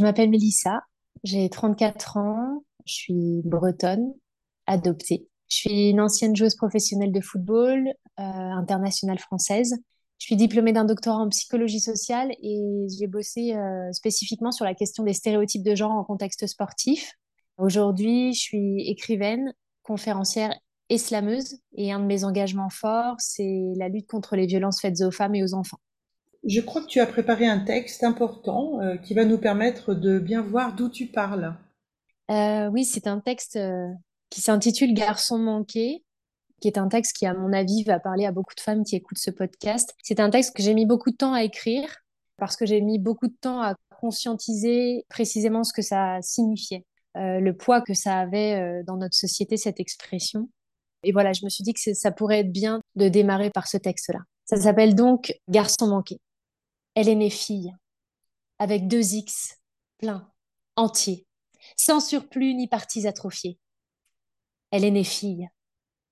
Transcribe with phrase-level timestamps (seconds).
[0.00, 0.80] Je m'appelle Mélissa,
[1.24, 4.14] j'ai 34 ans, je suis bretonne,
[4.66, 5.28] adoptée.
[5.50, 7.86] Je suis une ancienne joueuse professionnelle de football,
[8.18, 9.74] euh, internationale française.
[10.16, 14.74] Je suis diplômée d'un doctorat en psychologie sociale et j'ai bossé euh, spécifiquement sur la
[14.74, 17.12] question des stéréotypes de genre en contexte sportif.
[17.58, 20.58] Aujourd'hui, je suis écrivaine, conférencière
[20.88, 25.02] et slameuse et un de mes engagements forts, c'est la lutte contre les violences faites
[25.02, 25.80] aux femmes et aux enfants.
[26.44, 30.18] Je crois que tu as préparé un texte important euh, qui va nous permettre de
[30.18, 31.54] bien voir d'où tu parles.
[32.30, 33.88] Euh, oui, c'est un texte euh,
[34.30, 36.02] qui s'intitule Garçon manqué,
[36.60, 38.96] qui est un texte qui, à mon avis, va parler à beaucoup de femmes qui
[38.96, 39.94] écoutent ce podcast.
[40.02, 41.88] C'est un texte que j'ai mis beaucoup de temps à écrire
[42.38, 47.50] parce que j'ai mis beaucoup de temps à conscientiser précisément ce que ça signifiait, le
[47.52, 50.48] poids que ça avait dans notre société, cette expression.
[51.02, 53.76] Et voilà, je me suis dit que ça pourrait être bien de démarrer par ce
[53.76, 54.20] texte-là.
[54.46, 56.18] Ça s'appelle donc Garçon manqué.
[57.00, 57.74] Elle est née fille,
[58.58, 59.56] avec deux X,
[59.96, 60.30] plein,
[60.76, 61.26] entier,
[61.74, 63.58] sans surplus ni parties atrophiées.
[64.70, 65.48] Elle est née fille,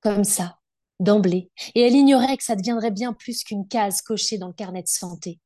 [0.01, 0.61] comme ça,
[0.99, 4.83] d'emblée, et elle ignorait que ça deviendrait bien plus qu'une case cochée dans le carnet
[4.83, 5.41] de santé.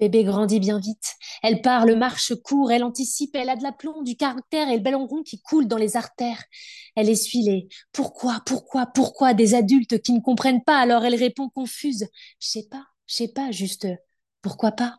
[0.00, 1.14] Bébé grandit bien vite.
[1.44, 5.06] Elle parle, marche, court, elle anticipe, elle a de l'aplomb, du caractère et le ballon
[5.06, 6.42] rond qui coule dans les artères.
[6.96, 11.48] Elle essuie les pourquoi, pourquoi, pourquoi des adultes qui ne comprennent pas, alors elle répond
[11.50, 12.08] confuse.
[12.40, 13.86] Je sais pas, je sais pas, juste
[14.42, 14.98] pourquoi pas?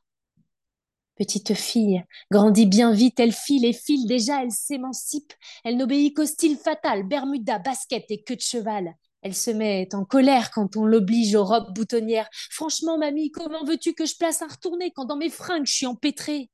[1.15, 6.25] Petite fille, grandit bien vite, elle file et file déjà, elle s'émancipe, elle n'obéit qu'au
[6.25, 8.95] style fatal, Bermuda, basket et queue de cheval.
[9.21, 12.27] Elle se met en colère quand on l'oblige aux robes boutonnières.
[12.49, 15.85] Franchement, mamie, comment veux-tu que je place un retourné quand dans mes fringues je suis
[15.85, 16.49] empêtrée?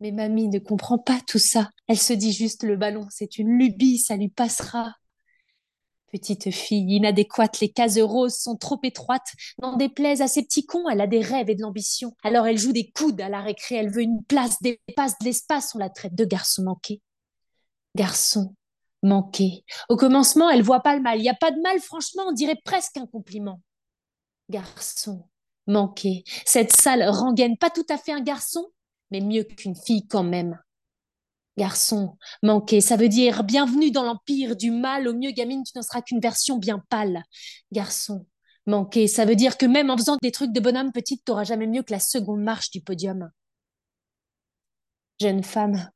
[0.00, 1.70] Mais mamie ne comprend pas tout ça.
[1.86, 4.96] Elle se dit juste le ballon, c'est une lubie, ça lui passera.
[6.12, 9.32] Petite fille inadéquate, les cases roses sont trop étroites.
[9.62, 12.14] N'en déplaise à ces petits cons, elle a des rêves et de l'ambition.
[12.22, 15.74] Alors elle joue des coudes à la récré, elle veut une place, dépasse de l'espace,
[15.74, 17.00] on la traite de garçon manqué.
[17.96, 18.54] Garçon
[19.02, 19.64] manqué.
[19.88, 21.18] Au commencement, elle voit pas le mal.
[21.18, 23.62] Il n'y a pas de mal, franchement, on dirait presque un compliment.
[24.50, 25.24] Garçon
[25.66, 26.24] manqué.
[26.44, 28.66] Cette sale rengaine, pas tout à fait un garçon,
[29.10, 30.61] mais mieux qu'une fille quand même.
[31.58, 35.82] Garçon, manqué, ça veut dire bienvenue dans l'empire du mal, au mieux gamine, tu n'en
[35.82, 37.22] seras qu'une version bien pâle.
[37.72, 38.26] Garçon,
[38.66, 41.66] manqué, ça veut dire que même en faisant des trucs de bonhomme petite, t'auras jamais
[41.66, 43.30] mieux que la seconde marche du podium.
[45.20, 45.90] Jeune femme,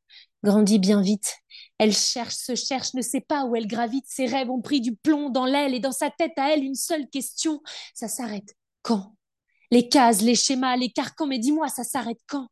[0.45, 1.35] grandit bien vite.
[1.79, 4.05] Elle cherche, se cherche, ne sait pas où elle gravite.
[4.07, 6.75] Ses rêves ont pris du plomb dans l'aile et dans sa tête à elle une
[6.75, 7.63] seule question.
[7.95, 9.15] Ça s'arrête quand?
[9.71, 12.47] Les cases, les schémas, les carcans, mais dis-moi, ça s'arrête quand?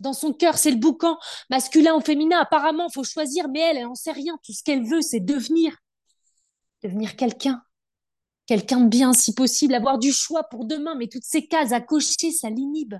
[0.00, 1.18] Dans son cœur, c'est le boucan,
[1.50, 2.38] masculin ou féminin.
[2.40, 4.38] Apparemment, faut choisir, mais elle, elle n'en sait rien.
[4.42, 5.76] Tout ce qu'elle veut, c'est devenir,
[6.82, 7.62] devenir quelqu'un,
[8.46, 10.94] quelqu'un de bien, si possible, avoir du choix pour demain.
[10.96, 12.94] Mais toutes ces cases à cocher, ça l'inhibe.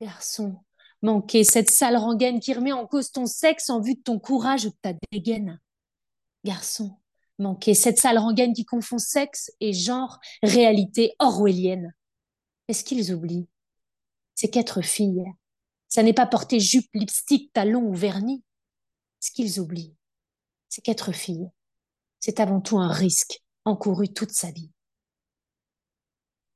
[0.00, 0.56] Garçon,
[1.02, 4.66] manquer cette sale rengaine qui remet en cause ton sexe en vue de ton courage
[4.66, 5.60] ou de ta dégaine.
[6.44, 6.96] Garçon,
[7.38, 11.94] manquer cette sale rengaine qui confond sexe et genre, réalité orwellienne.
[12.68, 13.48] Est-ce qu'ils oublient?
[14.38, 15.24] C'est qu'être fille,
[15.88, 18.44] ça n'est pas porter jupe, lipstick, talon ou vernis.
[19.18, 19.96] Ce qu'ils oublient,
[20.68, 21.50] c'est qu'être fille,
[22.20, 24.70] c'est avant tout un risque encouru toute sa vie.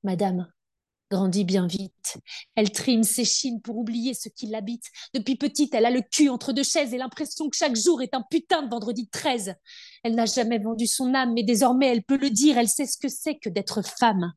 [0.04, 0.48] Madame
[1.10, 2.18] grandit bien vite.
[2.54, 4.84] Elle trime ses chines pour oublier ce qui l'habite.
[5.12, 8.14] Depuis petite, elle a le cul entre deux chaises et l'impression que chaque jour est
[8.14, 9.56] un putain de vendredi 13.
[10.04, 12.96] Elle n'a jamais vendu son âme, mais désormais elle peut le dire, elle sait ce
[12.96, 14.32] que c'est que d'être femme.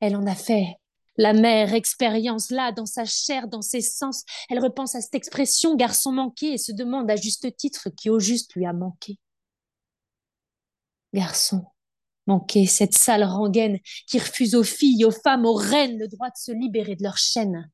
[0.00, 0.79] Elle en a fait
[1.20, 5.76] la mère expérience là, dans sa chair, dans ses sens, elle repense à cette expression
[5.76, 9.18] garçon manqué et se demande à juste titre qui au juste lui a manqué.
[11.12, 11.66] Garçon
[12.26, 16.38] manqué, cette sale rengaine qui refuse aux filles, aux femmes, aux reines le droit de
[16.38, 17.68] se libérer de leurs chaînes.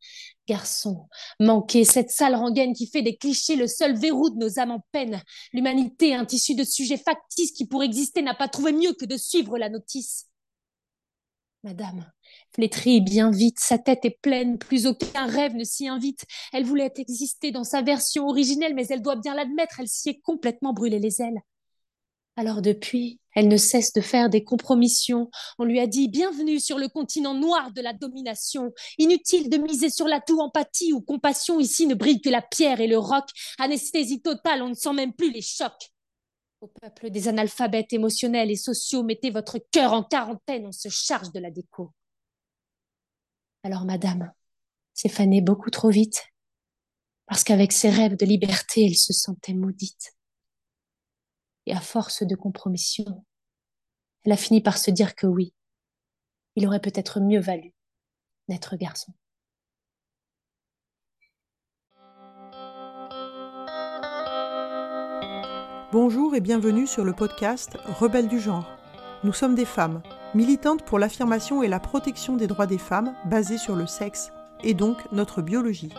[0.49, 1.07] Garçon
[1.39, 4.85] manqué, cette sale rengaine qui fait des clichés le seul verrou de nos âmes en
[4.91, 5.23] peine.
[5.53, 9.17] L'humanité, un tissu de sujets factices qui pour exister n'a pas trouvé mieux que de
[9.17, 10.27] suivre la notice.
[11.67, 12.09] Madame,
[12.55, 16.25] flétrie bien vite, sa tête est pleine, plus aucun rêve ne s'y invite.
[16.53, 20.21] Elle voulait exister dans sa version originelle, mais elle doit bien l'admettre, elle s'y est
[20.21, 21.41] complètement brûlée les ailes.
[22.37, 25.29] Alors depuis, elle ne cesse de faire des compromissions.
[25.59, 28.73] On lui a dit bienvenue sur le continent noir de la domination.
[28.99, 31.59] Inutile de miser sur l'atout empathie ou compassion.
[31.59, 33.25] Ici ne brille que la pierre et le roc.
[33.59, 35.91] Anesthésie totale, on ne sent même plus les chocs.
[36.61, 41.31] Au peuple des analphabètes émotionnels et sociaux, mettez votre cœur en quarantaine, on se charge
[41.33, 41.93] de la déco.
[43.63, 44.33] Alors, madame,
[44.95, 46.25] s'est fanée beaucoup trop vite,
[47.27, 50.15] parce qu'avec ses rêves de liberté, elle se sentait maudite.
[51.67, 53.25] Et à force de compromission,
[54.25, 55.53] elle a fini par se dire que oui,
[56.55, 57.75] il aurait peut-être mieux valu
[58.49, 59.13] d'être garçon.
[65.99, 68.67] Bonjour et bienvenue sur le podcast Rebelles du genre.
[69.25, 70.03] Nous sommes des femmes,
[70.35, 74.31] militantes pour l'affirmation et la protection des droits des femmes basés sur le sexe,
[74.63, 75.95] et donc notre biologie.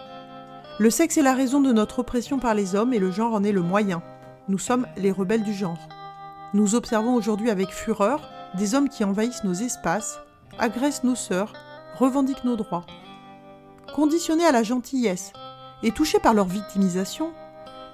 [0.78, 3.44] Le sexe est la raison de notre oppression par les hommes et le genre en
[3.44, 4.04] est le moyen.
[4.50, 5.80] Nous sommes les rebelles du genre.
[6.54, 8.22] Nous observons aujourd'hui avec fureur
[8.56, 10.20] des hommes qui envahissent nos espaces,
[10.60, 11.54] agressent nos sœurs,
[11.98, 12.86] revendiquent nos droits.
[13.96, 15.34] Conditionnés à la gentillesse
[15.82, 17.32] et touchés par leur victimisation,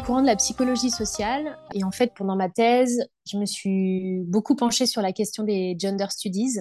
[0.00, 4.56] Courant de la psychologie sociale et en fait, pendant ma thèse, je me suis beaucoup
[4.56, 6.58] penchée sur la question des gender studies.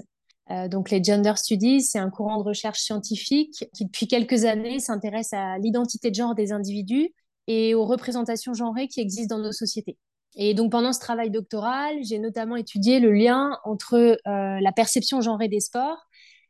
[0.51, 4.79] Euh, donc, les gender studies, c'est un courant de recherche scientifique qui, depuis quelques années,
[4.79, 7.13] s'intéresse à l'identité de genre des individus
[7.47, 9.97] et aux représentations genrées qui existent dans nos sociétés.
[10.35, 15.21] Et donc, pendant ce travail doctoral, j'ai notamment étudié le lien entre euh, la perception
[15.21, 15.97] genrée des sports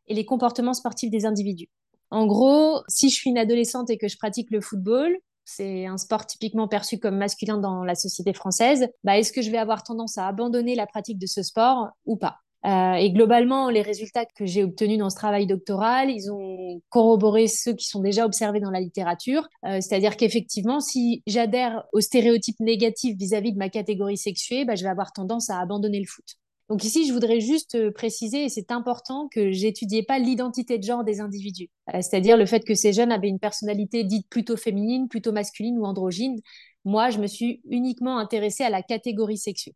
[0.08, 1.70] et les comportements sportifs des individus.
[2.12, 5.16] En gros, si je suis une adolescente et que je pratique le football,
[5.56, 9.50] c'est un sport typiquement perçu comme masculin dans la société française, bah, est-ce que je
[9.50, 12.38] vais avoir tendance à abandonner la pratique de ce sport ou pas?
[12.66, 17.48] Euh, et globalement, les résultats que j'ai obtenus dans ce travail doctoral, ils ont corroboré
[17.48, 19.48] ceux qui sont déjà observés dans la littérature.
[19.64, 24.84] Euh, c'est-à-dire qu'effectivement, si j'adhère aux stéréotypes négatifs vis-à-vis de ma catégorie sexuée, bah, je
[24.84, 26.36] vais avoir tendance à abandonner le foot.
[26.70, 30.84] Donc ici, je voudrais juste euh, préciser, et c'est important, que j'étudiais pas l'identité de
[30.84, 34.56] genre des individus, euh, c'est-à-dire le fait que ces jeunes avaient une personnalité dite plutôt
[34.56, 36.40] féminine, plutôt masculine ou androgyne.
[36.86, 39.74] Moi, je me suis uniquement intéressée à la catégorie sexuelle.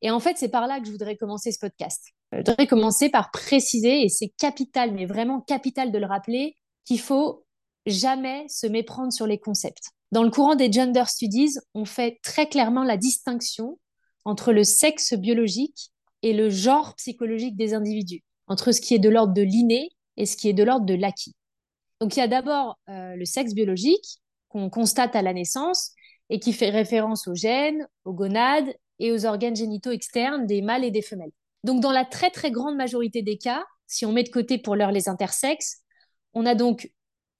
[0.00, 2.08] Et en fait, c'est par là que je voudrais commencer ce podcast.
[2.34, 6.56] Euh, je voudrais commencer par préciser, et c'est capital, mais vraiment capital de le rappeler,
[6.86, 7.44] qu'il faut
[7.84, 9.90] jamais se méprendre sur les concepts.
[10.10, 13.78] Dans le courant des gender studies, on fait très clairement la distinction
[14.24, 15.90] entre le sexe biologique
[16.22, 20.26] et le genre psychologique des individus, entre ce qui est de l'ordre de l'inné et
[20.26, 21.34] ce qui est de l'ordre de l'acquis.
[22.00, 25.92] Donc il y a d'abord euh, le sexe biologique qu'on constate à la naissance
[26.28, 30.84] et qui fait référence aux gènes, aux gonades et aux organes génitaux externes des mâles
[30.84, 31.32] et des femelles.
[31.64, 34.76] Donc dans la très très grande majorité des cas, si on met de côté pour
[34.76, 35.80] l'heure les intersexes,
[36.32, 36.90] on a donc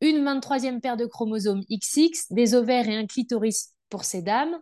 [0.00, 4.56] une 23e paire de chromosomes XX, des ovaires et un clitoris pour ces dames,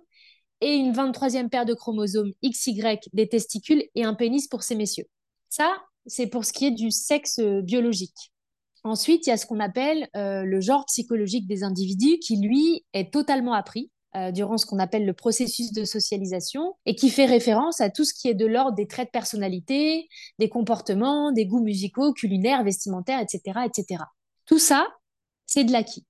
[0.60, 5.06] et une 23e paire de chromosomes XY des testicules et un pénis pour ces messieurs.
[5.48, 5.76] Ça,
[6.06, 8.32] c'est pour ce qui est du sexe biologique.
[8.84, 12.84] Ensuite, il y a ce qu'on appelle euh, le genre psychologique des individus qui, lui,
[12.92, 17.26] est totalement appris euh, durant ce qu'on appelle le processus de socialisation et qui fait
[17.26, 20.08] référence à tout ce qui est de l'ordre des traits de personnalité,
[20.38, 23.60] des comportements, des goûts musicaux, culinaires, vestimentaires, etc.
[23.66, 24.04] etc.
[24.46, 24.86] Tout ça,
[25.46, 26.06] c'est de l'acquis.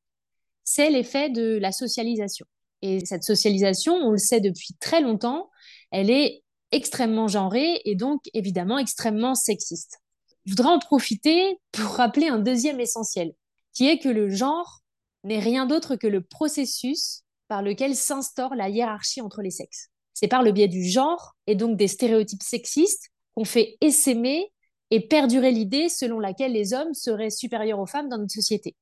[0.63, 2.47] C'est l'effet de la socialisation.
[2.83, 5.51] Et cette socialisation, on le sait depuis très longtemps,
[5.91, 9.99] elle est extrêmement genrée et donc évidemment extrêmement sexiste.
[10.45, 13.33] Je voudrais en profiter pour rappeler un deuxième essentiel,
[13.75, 14.81] qui est que le genre
[15.25, 19.89] n'est rien d'autre que le processus par lequel s'instaure la hiérarchie entre les sexes.
[20.15, 24.53] C'est par le biais du genre et donc des stéréotypes sexistes qu'on fait essaimer
[24.91, 28.75] et perdurer l'idée selon laquelle les hommes seraient supérieurs aux femmes dans notre société.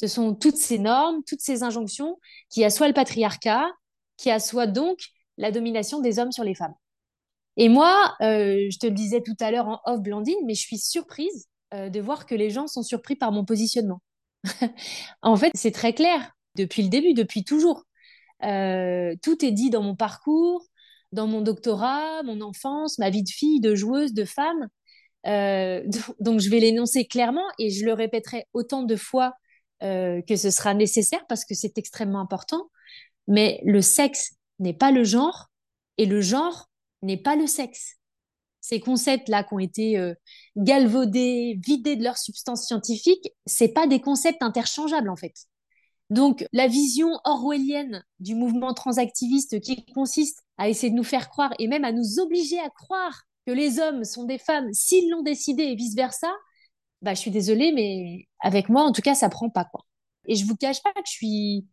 [0.00, 3.70] Ce sont toutes ces normes, toutes ces injonctions qui assoient le patriarcat,
[4.16, 4.98] qui assoient donc
[5.36, 6.72] la domination des hommes sur les femmes.
[7.58, 10.62] Et moi, euh, je te le disais tout à l'heure en off, Blandine, mais je
[10.62, 14.00] suis surprise euh, de voir que les gens sont surpris par mon positionnement.
[15.22, 17.84] en fait, c'est très clair depuis le début, depuis toujours.
[18.42, 20.64] Euh, tout est dit dans mon parcours,
[21.12, 24.68] dans mon doctorat, mon enfance, ma vie de fille, de joueuse, de femme.
[26.20, 29.34] donc, je vais l'énoncer clairement et je le répéterai autant de fois
[29.82, 32.70] euh, que ce sera nécessaire parce que c'est extrêmement important.
[33.28, 35.50] Mais le sexe n'est pas le genre
[35.98, 36.68] et le genre
[37.02, 37.96] n'est pas le sexe.
[38.60, 40.14] Ces concepts-là qui ont été euh,
[40.56, 45.34] galvaudés, vidés de leur substance scientifique, c'est pas des concepts interchangeables en fait.
[46.10, 51.54] Donc la vision orwellienne du mouvement transactiviste qui consiste à essayer de nous faire croire
[51.58, 55.22] et même à nous obliger à croire que les hommes sont des femmes s'ils l'ont
[55.22, 56.30] décidé et vice-versa,
[57.02, 59.86] bah, je suis désolée, mais avec moi, en tout cas, ça prend pas, quoi.
[60.26, 61.66] Et je vous cache pas que je suis,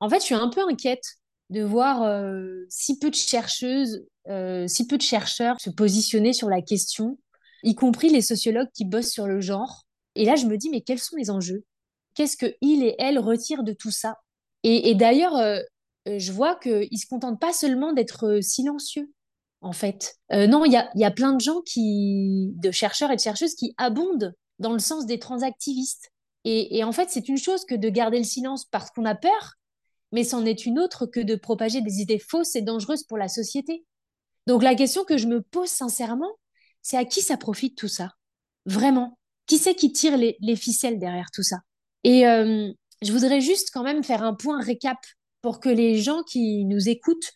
[0.00, 1.04] en fait, je suis un peu inquiète
[1.50, 6.48] de voir euh, si peu de chercheuses, euh, si peu de chercheurs se positionner sur
[6.48, 7.18] la question,
[7.62, 9.84] y compris les sociologues qui bossent sur le genre.
[10.14, 11.64] Et là, je me dis, mais quels sont les enjeux?
[12.14, 14.16] Qu'est-ce que il et elle retirent de tout ça?
[14.62, 15.60] Et, d'ailleurs, euh,
[16.06, 19.10] je vois qu'ils se contentent pas seulement d'être silencieux,
[19.62, 20.16] en fait.
[20.30, 23.54] non, il y a, y a plein de gens qui, de chercheurs et de chercheuses
[23.54, 26.12] qui abondent dans le sens des transactivistes.
[26.44, 29.56] Et, en fait, c'est une chose que de garder le silence parce qu'on a peur,
[30.12, 33.28] mais c'en est une autre que de propager des idées fausses et dangereuses pour la
[33.28, 33.84] société.
[34.46, 36.32] Donc la question que je me pose sincèrement,
[36.82, 38.12] c'est à qui ça profite tout ça?
[38.64, 39.18] Vraiment?
[39.46, 41.58] Qui c'est qui tire les, ficelles derrière tout ça?
[42.04, 44.98] Et euh, je voudrais juste quand même faire un point récap
[45.42, 47.32] pour que les gens qui nous écoutent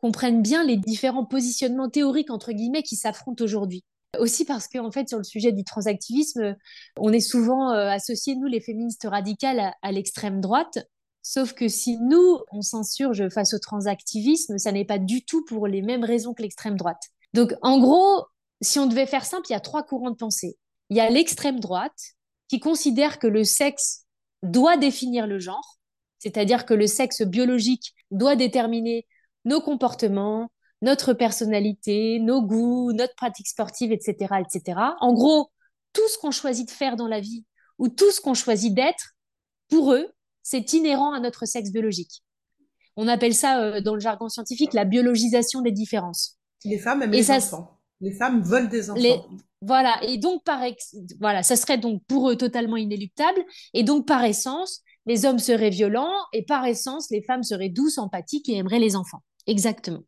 [0.00, 3.84] comprennent bien les différents positionnements théoriques, entre guillemets, qui s'affrontent aujourd'hui.
[4.18, 6.56] Aussi parce qu'en fait, sur le sujet du transactivisme,
[6.98, 10.78] on est souvent euh, associé, nous, les féministes radicales, à l'extrême droite.
[11.22, 15.66] Sauf que si nous, on s'insurge face au transactivisme, ça n'est pas du tout pour
[15.66, 17.02] les mêmes raisons que l'extrême droite.
[17.34, 18.24] Donc, en gros,
[18.60, 20.56] si on devait faire simple, il y a trois courants de pensée.
[20.90, 22.14] Il y a l'extrême droite
[22.48, 24.04] qui considère que le sexe
[24.42, 25.78] doit définir le genre,
[26.18, 29.06] c'est-à-dire que le sexe biologique doit déterminer
[29.44, 30.50] nos comportements,
[30.82, 34.78] notre personnalité, nos goûts, notre pratique sportive, etc., etc.
[35.00, 35.50] En gros,
[35.92, 37.44] tout ce qu'on choisit de faire dans la vie
[37.78, 39.14] ou tout ce qu'on choisit d'être,
[39.68, 40.06] pour eux,
[40.42, 42.22] c'est inhérent à notre sexe biologique.
[42.96, 46.38] On appelle ça, euh, dans le jargon scientifique, la biologisation des différences.
[46.64, 47.80] Les femmes aiment les enfants.
[48.00, 49.26] Les femmes veulent des enfants.
[49.62, 50.60] Voilà, et donc par
[51.18, 53.42] voilà, ça serait donc pour eux totalement inéluctable,
[53.72, 57.98] et donc par essence, les hommes seraient violents, et par essence, les femmes seraient douces,
[57.98, 59.22] empathiques et aimeraient les enfants.
[59.46, 60.02] Exactement.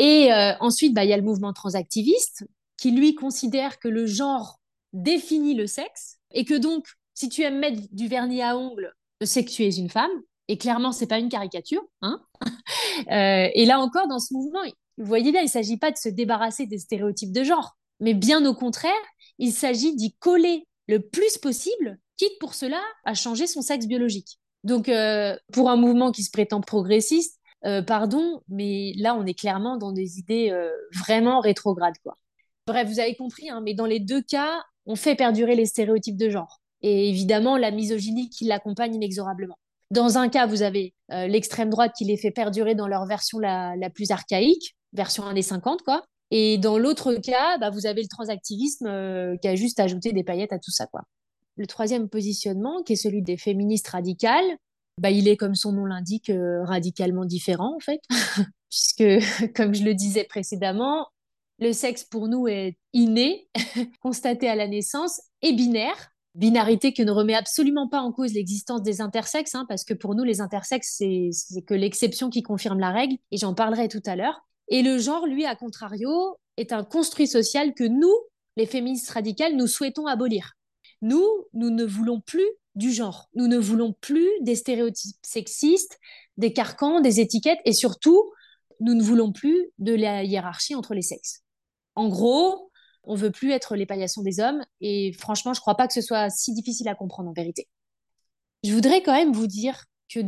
[0.00, 2.44] Et euh, ensuite, bah, il y a le mouvement transactiviste
[2.78, 4.58] qui lui considère que le genre
[4.94, 8.92] définit le sexe, et que donc, si tu aimes mettre du vernis à ongles
[9.22, 10.10] c'est que tu es une femme.
[10.48, 11.82] Et clairement, c'est pas une caricature.
[12.02, 12.20] Hein
[13.10, 14.60] euh, et là encore, dans ce mouvement,
[14.96, 18.14] vous voyez bien, il ne s'agit pas de se débarrasser des stéréotypes de genre, mais
[18.14, 18.92] bien au contraire,
[19.38, 24.40] il s'agit d'y coller le plus possible, quitte pour cela à changer son sexe biologique.
[24.64, 29.34] Donc, euh, pour un mouvement qui se prétend progressiste, euh, pardon, mais là, on est
[29.34, 30.52] clairement dans des idées
[30.94, 32.16] vraiment rétrogrades, quoi.
[32.66, 36.16] Bref, vous avez compris, hein, mais dans les deux cas, on fait perdurer les stéréotypes
[36.16, 39.58] de genre et évidemment la misogynie qui l'accompagne inexorablement.
[39.90, 43.38] Dans un cas, vous avez euh, l'extrême droite qui les fait perdurer dans leur version
[43.38, 46.04] la, plus archaïque, version années 50, quoi.
[46.30, 50.22] Et dans l'autre cas, bah, vous avez le transactivisme euh, qui a juste ajouté des
[50.22, 51.02] paillettes à tout ça, quoi.
[51.56, 54.56] Le troisième positionnement, qui est celui des féministes radicales,
[55.00, 58.02] bah, il est, comme son nom l'indique, euh, radicalement différent, en fait,
[58.68, 61.08] puisque, comme je le disais précédemment,
[61.58, 63.48] le sexe pour nous est inné,
[64.00, 68.82] constaté à la naissance, et binaire, binarité qui ne remet absolument pas en cause l'existence
[68.82, 72.90] des intersexes, hein, parce que pour nous, les intersexes, c'est que l'exception qui confirme la
[72.90, 74.42] règle, et j'en parlerai tout à l'heure.
[74.68, 78.14] Et le genre, lui, à contrario, est un construit social que nous,
[78.56, 80.52] les féministes radicales, nous souhaitons abolir.
[81.02, 83.28] Nous, nous ne voulons plus du genre.
[83.34, 85.98] Nous ne voulons plus des stéréotypes sexistes,
[86.36, 88.32] des carcans, des étiquettes, et surtout,
[88.80, 91.42] nous ne voulons plus de la hiérarchie entre les sexes.
[91.94, 92.70] En gros,
[93.04, 94.62] on veut plus être les paillassons des hommes.
[94.80, 97.68] Et franchement, je crois pas que ce soit si difficile à comprendre en vérité.
[98.62, 100.20] Je voudrais quand même vous dire que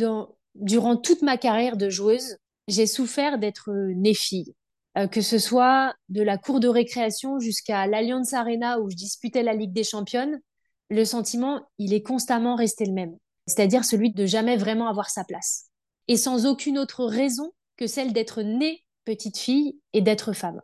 [0.55, 2.37] durant toute ma carrière de joueuse,
[2.69, 4.55] j'ai souffert d'être née fille.
[4.99, 9.43] Euh, que ce soit de la cour de récréation jusqu'à l'Alliance Arena où je disputais
[9.43, 10.39] la Ligue des Championnes,
[10.91, 13.17] le sentiment, il est constamment resté le même.
[13.47, 15.67] C'est-à-dire celui de jamais vraiment avoir sa place.
[16.09, 20.61] Et sans aucune autre raison que celle d'être née petite fille et d'être femme.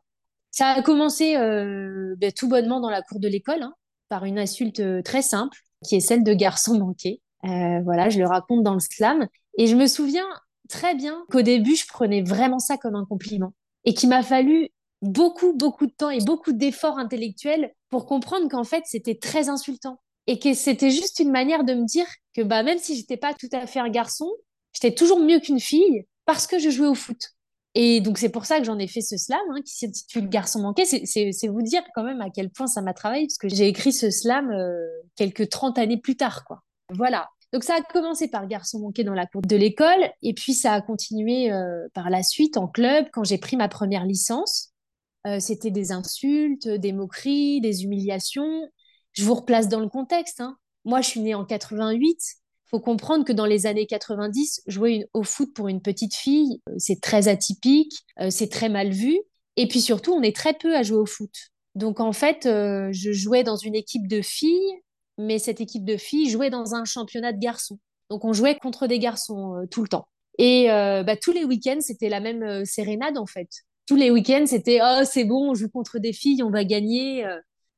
[0.50, 3.74] Ça a commencé euh, ben, tout bonnement dans la cour de l'école, hein,
[4.08, 7.20] par une insulte euh, très simple, qui est celle de garçon manqué.
[7.44, 9.26] Euh, voilà, je le raconte dans le slam.
[9.56, 10.26] Et je me souviens
[10.68, 13.52] très bien qu'au début, je prenais vraiment ça comme un compliment.
[13.84, 14.70] Et qu'il m'a fallu
[15.02, 20.00] beaucoup, beaucoup de temps et beaucoup d'efforts intellectuels pour comprendre qu'en fait, c'était très insultant.
[20.28, 22.06] Et que c'était juste une manière de me dire
[22.36, 24.30] que bah, même si j'étais pas tout à fait un garçon,
[24.72, 27.32] j'étais toujours mieux qu'une fille parce que je jouais au foot.
[27.74, 30.60] Et donc, c'est pour ça que j'en ai fait ce slam hein, qui s'intitule Garçon
[30.60, 30.84] manqué.
[30.84, 33.92] C'est vous dire quand même à quel point ça m'a travaillé, parce que j'ai écrit
[33.92, 34.84] ce slam euh,
[35.16, 36.44] quelques 30 années plus tard.
[36.44, 36.62] quoi.
[36.90, 37.28] Voilà.
[37.52, 40.72] Donc, ça a commencé par Garçon manqué dans la cour de l'école, et puis ça
[40.72, 44.72] a continué euh, par la suite en club quand j'ai pris ma première licence.
[45.26, 48.68] Euh, C'était des insultes, des moqueries, des humiliations.
[49.18, 50.40] Je vous replace dans le contexte.
[50.40, 50.56] Hein.
[50.84, 55.22] Moi, je suis née en 88 faut comprendre que dans les années 90, jouer au
[55.22, 59.18] foot pour une petite fille, euh, c'est très atypique, euh, c'est très mal vu.
[59.56, 61.32] Et puis surtout, on est très peu à jouer au foot.
[61.74, 64.80] Donc en fait, euh, je jouais dans une équipe de filles,
[65.16, 67.78] mais cette équipe de filles jouait dans un championnat de garçons.
[68.10, 70.06] Donc on jouait contre des garçons tout le temps.
[70.38, 73.48] Et bah, tous les week-ends, c'était la même sérénade en fait.
[73.86, 77.26] Tous les week-ends, c'était oh c'est bon, on joue contre des filles, on va gagner.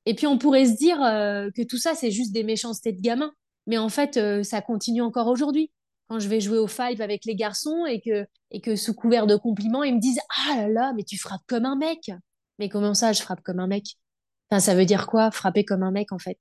[0.07, 3.33] Et puis on pourrait se dire que tout ça, c'est juste des méchancetés de gamins.
[3.67, 5.71] Mais en fait, euh, ça continue encore aujourd'hui.
[6.09, 9.27] Quand je vais jouer au five avec les garçons et que, et que sous couvert
[9.27, 12.11] de compliments, ils me disent Ah là là, mais tu frappes comme un mec.
[12.59, 13.97] Mais comment ça, je frappe comme un mec?
[14.51, 16.39] Enfin, ça veut dire quoi, frapper comme un mec, en fait?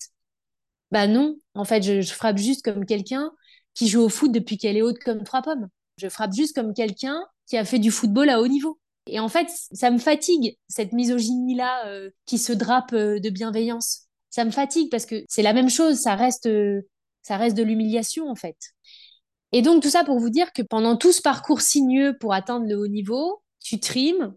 [0.91, 3.31] Bah non, en fait, je frappe juste comme quelqu'un
[3.75, 5.69] qui joue au foot depuis qu'elle est haute comme trois pommes.
[5.97, 8.79] Je frappe juste comme quelqu'un qui a fait du football à haut niveau.
[9.11, 14.07] Et en fait, ça me fatigue, cette misogynie-là euh, qui se drape euh, de bienveillance.
[14.29, 16.81] Ça me fatigue parce que c'est la même chose, ça reste, euh,
[17.23, 18.57] ça reste de l'humiliation en fait.
[19.51, 22.67] Et donc tout ça pour vous dire que pendant tout ce parcours sinueux pour atteindre
[22.67, 24.35] le haut niveau, tu trimes,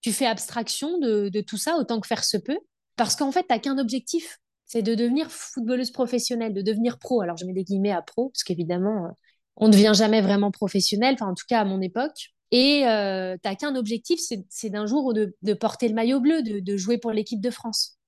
[0.00, 2.58] tu fais abstraction de, tout ça autant que faire se peut,
[2.96, 7.20] parce qu'en fait, tu n'as qu'un objectif, c'est de devenir footballeuse professionnelle, de devenir pro.
[7.20, 9.10] Alors je mets des guillemets à pro, parce qu'évidemment,
[9.56, 12.33] on ne devient jamais vraiment professionnel, enfin en tout cas à mon époque.
[12.56, 16.98] Et euh, t'as qu'un objectif, c'est d'un jour de, porter le maillot bleu, de, jouer
[16.98, 17.98] pour l'équipe de France.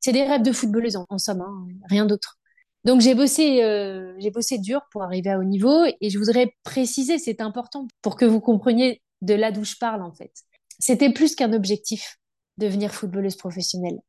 [0.00, 2.40] C'est des rêves de footballeuse en, somme, hein, rien d'autre.
[2.82, 7.18] Donc j'ai bossé, euh, bossé dur pour arriver à haut niveau et je voudrais préciser,
[7.18, 10.32] c'est important pour que vous compreniez de là d'où je parle en fait.
[10.80, 12.18] C'était plus qu'un objectif,
[12.58, 14.00] devenir footballeuse professionnelle.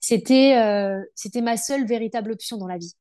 [0.00, 2.94] C'était, euh, c'était ma seule véritable option dans la vie,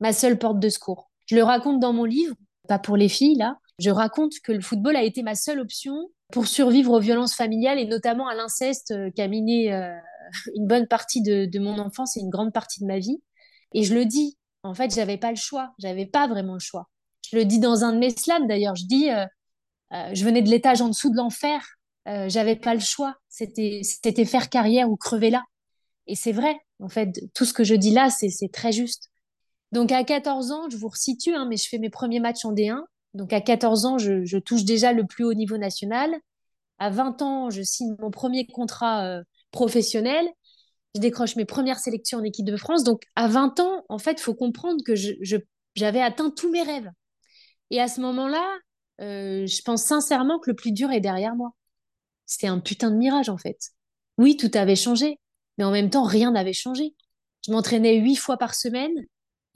[0.00, 1.10] ma seule porte de secours.
[1.26, 2.34] Je le raconte dans mon livre,
[2.66, 6.10] pas pour les filles là, je raconte que le football a été ma seule option
[6.32, 9.94] pour survivre aux violences familiales et notamment à l'inceste euh, qui a miné euh,
[10.54, 13.22] une bonne partie de, mon enfance et une grande partie de ma vie.
[13.74, 16.88] Et je le dis, en fait, j'avais pas le choix, j'avais pas vraiment le choix.
[17.30, 19.26] Je le dis dans un de mes slams d'ailleurs, je dis, euh,
[20.12, 21.64] je venais de l'étage en dessous de l'enfer,
[22.28, 25.42] j'avais pas le choix, c'était c'était faire carrière ou crever là.
[26.06, 29.10] Et c'est vrai, en fait, tout ce que je dis là, c'est très juste.
[29.72, 32.52] Donc à 14 ans, je vous resitue, hein, mais je fais mes premiers matchs en
[32.52, 32.80] D1.
[33.16, 36.14] Donc à 14 ans, je, touche déjà le plus haut niveau national.
[36.78, 40.26] À 20 ans, je signe mon premier contrat euh, professionnel.
[40.94, 42.84] Je décroche mes premières sélections en équipe de France.
[42.84, 44.94] Donc à 20 ans, en fait, faut comprendre que
[45.74, 46.90] j'avais atteint tous mes rêves.
[47.70, 48.46] Et à ce moment-là,
[49.00, 51.52] euh, je pense sincèrement que le plus dur est derrière moi.
[52.26, 53.58] C'était un putain de mirage, en fait.
[54.18, 55.18] Oui, tout avait changé,
[55.58, 56.94] mais en même temps, rien n'avait changé.
[57.46, 59.06] Je m'entraînais huit fois par semaine.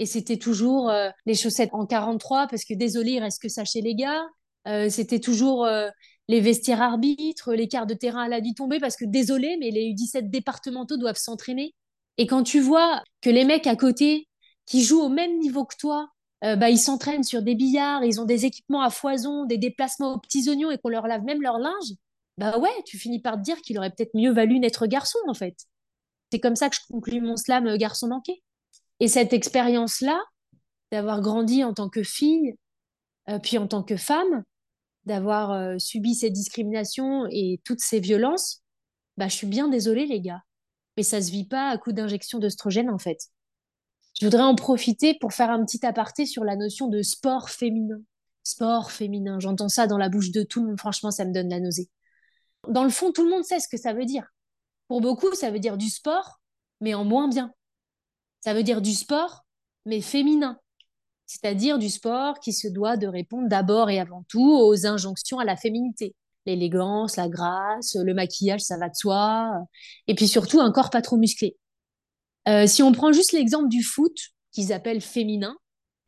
[0.01, 3.67] Et c'était toujours euh, les chaussettes en 43 parce que désolé, il reste que ça
[3.67, 4.23] chez les gars.
[4.67, 5.91] Euh, c'était toujours euh,
[6.27, 9.71] les vestiaires arbitres, les quarts de terrain à la nuit tombée parce que désolé, mais
[9.71, 11.75] les U17 départementaux doivent s'entraîner.
[12.17, 14.27] Et quand tu vois que les mecs à côté
[14.65, 16.09] qui jouent au même niveau que toi,
[16.43, 20.19] bah, ils s'entraînent sur des billards, ils ont des équipements à foison, des déplacements aux
[20.19, 21.93] petits oignons et qu'on leur lave même leur linge,
[22.39, 25.35] bah ouais, tu finis par te dire qu'il aurait peut-être mieux valu n'être garçon en
[25.35, 25.67] fait.
[26.33, 28.43] C'est comme ça que je conclue mon slam garçon manqué.
[29.01, 30.21] Et cette expérience-là,
[30.93, 32.55] d'avoir grandi en tant que fille,
[33.29, 34.45] euh, puis en tant que femme,
[35.05, 38.63] d'avoir euh, subi ces discriminations et toutes ces violences,
[39.17, 40.43] bah, je suis bien désolée, les gars.
[40.97, 43.19] Mais ça se vit pas à coup d'injection d'œstrogène, en fait.
[44.21, 48.01] Je voudrais en profiter pour faire un petit aparté sur la notion de sport féminin.
[48.43, 51.49] Sport féminin, j'entends ça dans la bouche de tout le monde, franchement, ça me donne
[51.49, 51.89] la nausée.
[52.69, 54.27] Dans le fond, tout le monde sait ce que ça veut dire.
[54.89, 56.41] Pour beaucoup, ça veut dire du sport,
[56.81, 57.55] mais en moins bien.
[58.41, 59.45] Ça veut dire du sport,
[59.87, 60.59] mais féminin.
[61.27, 65.45] C'est-à-dire du sport qui se doit de répondre d'abord et avant tout aux injonctions à
[65.45, 66.15] la féminité.
[66.47, 69.53] L'élégance, la grâce, le maquillage, ça va de soi.
[70.09, 71.57] Et puis surtout, un corps pas trop musclé.
[72.49, 74.17] Euh, si on prend juste l'exemple du foot,
[74.53, 75.55] qu'ils appellent féminin,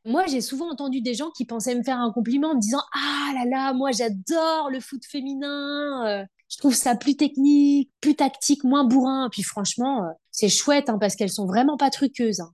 [0.04, 2.82] moi, j'ai souvent entendu des gens qui pensaient me faire un compliment en me disant
[2.92, 8.14] Ah là là, moi j'adore le foot féminin, euh, je trouve ça plus technique, plus
[8.14, 9.28] tactique, moins bourrin.
[9.32, 12.40] Puis franchement, euh, c'est chouette hein, parce qu'elles sont vraiment pas truqueuses.
[12.40, 12.52] Hein.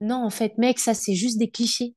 [0.00, 1.94] Non, en fait, mec, ça c'est juste des clichés.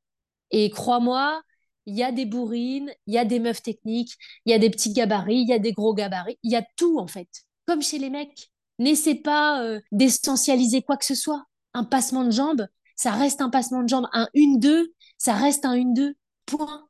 [0.51, 1.41] Et crois-moi,
[1.85, 4.69] il y a des bourrines, il y a des meufs techniques, il y a des
[4.69, 7.29] petits gabarits, il y a des gros gabarits, il y a tout en fait.
[7.65, 8.51] Comme chez les mecs.
[8.77, 11.45] N'essaie pas euh, d'essentialiser quoi que ce soit.
[11.73, 12.67] Un passement de jambes,
[12.97, 14.07] ça reste un passement de jambes.
[14.11, 16.13] Un 1-2, ça reste un 1-2.
[16.45, 16.89] Point.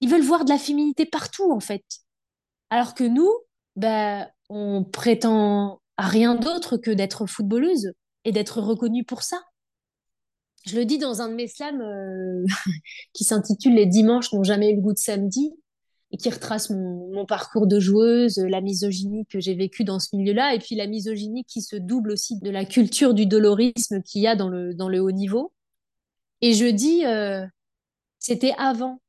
[0.00, 1.84] Ils veulent voir de la féminité partout en fait.
[2.68, 3.30] Alors que nous,
[3.76, 7.92] bah, on prétend à rien d'autre que d'être footballeuse
[8.24, 9.40] et d'être reconnue pour ça.
[10.66, 12.44] Je le dis dans un de mes slams euh,
[13.12, 15.52] qui s'intitule Les dimanches n'ont jamais eu le goût de samedi
[16.12, 20.54] et qui retrace mon, parcours de joueuse, la misogynie que j'ai vécue dans ce milieu-là
[20.54, 24.26] et puis la misogynie qui se double aussi de la culture du dolorisme qu'il y
[24.26, 25.52] a dans le, dans le haut niveau.
[26.40, 27.46] Et je dis, euh,
[28.18, 29.00] c'était avant,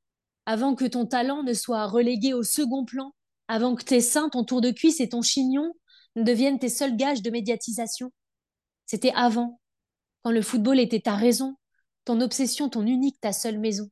[0.46, 3.14] avant que ton talent ne soit relégué au second plan
[3.52, 5.74] avant que tes seins, ton tour de cuisse et ton chignon
[6.16, 8.10] ne deviennent tes seuls gages de médiatisation.
[8.86, 9.60] C'était avant,
[10.24, 11.58] quand le football était ta raison,
[12.06, 13.90] ton obsession, ton unique, ta seule maison.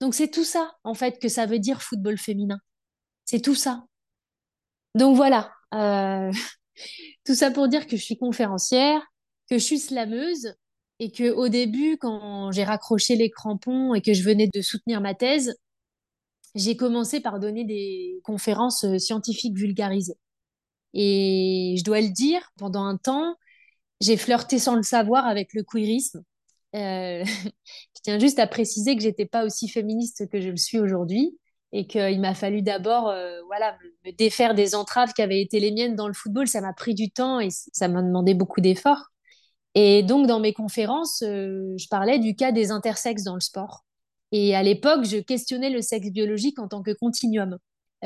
[0.00, 2.58] Donc c'est tout ça, en fait, que ça veut dire football féminin.
[3.24, 3.84] C'est tout ça.
[4.96, 6.32] Donc voilà, euh,
[7.24, 9.00] tout ça pour dire que je suis conférencière,
[9.48, 10.52] que je suis slameuse
[10.98, 15.00] Et que au début, quand j'ai raccroché les crampons et que je venais de soutenir
[15.00, 15.54] ma thèse,
[16.56, 20.18] j'ai commencé par donner des conférences euh, scientifiques vulgarisées.
[20.94, 23.36] Et je dois le dire, pendant un temps,
[24.00, 26.24] j'ai flirté sans le savoir avec le queerisme.
[26.74, 27.24] Euh,
[27.94, 31.38] je tiens juste à préciser que j'étais pas aussi féministe que je le suis aujourd'hui
[31.72, 35.72] et qu'il m'a fallu d'abord euh, voilà me défaire des entraves qui avaient été les
[35.72, 36.48] miennes dans le football.
[36.48, 39.10] Ça m'a pris du temps et ça m'a demandé beaucoup d'efforts.
[39.74, 43.85] Et donc dans mes conférences, je parlais du cas des intersexes dans le sport.
[44.32, 47.58] Et à l'époque, je questionnais le sexe biologique en tant que continuum.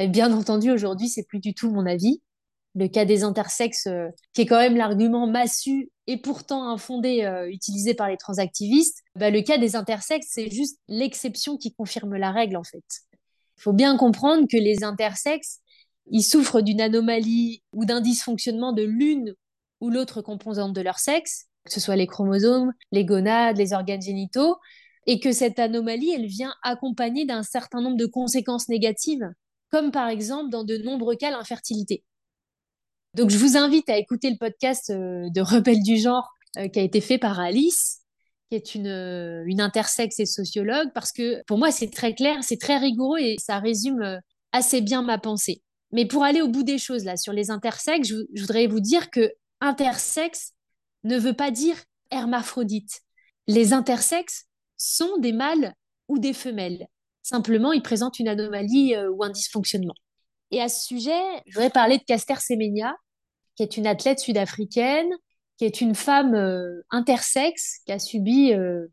[0.08, 2.22] Bien entendu, aujourd'hui, c'est plus du tout mon avis.
[2.76, 7.94] Le cas des intersexes, euh, qui est quand même l'argument massu et pourtant infondé utilisé
[7.94, 12.56] par les transactivistes, bah, le cas des intersexes, c'est juste l'exception qui confirme la règle
[12.56, 12.84] en fait.
[13.60, 15.60] Il faut bien comprendre que les intersexes,
[16.10, 19.34] ils souffrent d'une anomalie ou d'un dysfonctionnement de l'une
[19.80, 24.02] ou l'autre composante de leur sexe, que ce soit les chromosomes, les gonades, les organes
[24.02, 24.56] génitaux,
[25.06, 29.28] et que cette anomalie, elle vient accompagnée d'un certain nombre de conséquences négatives,
[29.70, 32.04] comme par exemple dans de nombreux cas l'infertilité.
[33.14, 36.78] Donc je vous invite à écouter le podcast euh, de Rebelle du genre euh, qui
[36.78, 38.00] a été fait par Alice,
[38.48, 42.38] qui est une, euh, une intersexe et sociologue, parce que pour moi, c'est très clair,
[42.42, 44.20] c'est très rigoureux et ça résume
[44.52, 45.62] assez bien ma pensée.
[45.92, 49.10] Mais pour aller au bout des choses, là, sur les intersexes, je, voudrais vous dire
[49.10, 50.52] que intersexe
[51.04, 51.76] ne veut pas dire
[52.10, 53.00] hermaphrodite.
[53.46, 54.46] Les intersexes
[54.80, 55.74] sont des mâles
[56.08, 56.88] ou des femelles.
[57.22, 59.94] Simplement, ils présentent une anomalie euh, ou un dysfonctionnement.
[60.50, 62.96] Et à ce sujet, je voudrais parler de Caster Semenya,
[63.54, 65.10] qui est une athlète sud-africaine
[65.58, 68.86] qui est une femme euh, intersexe qui a subi euh,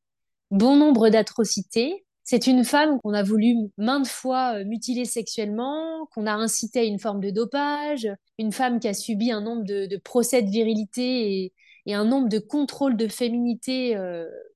[0.51, 2.05] bon nombre d'atrocités.
[2.25, 6.99] C'est une femme qu'on a voulu maintes fois mutiler sexuellement, qu'on a incité à une
[6.99, 11.53] forme de dopage, une femme qui a subi un nombre de, procès de virilité et,
[11.93, 13.97] un nombre de contrôles de féminité.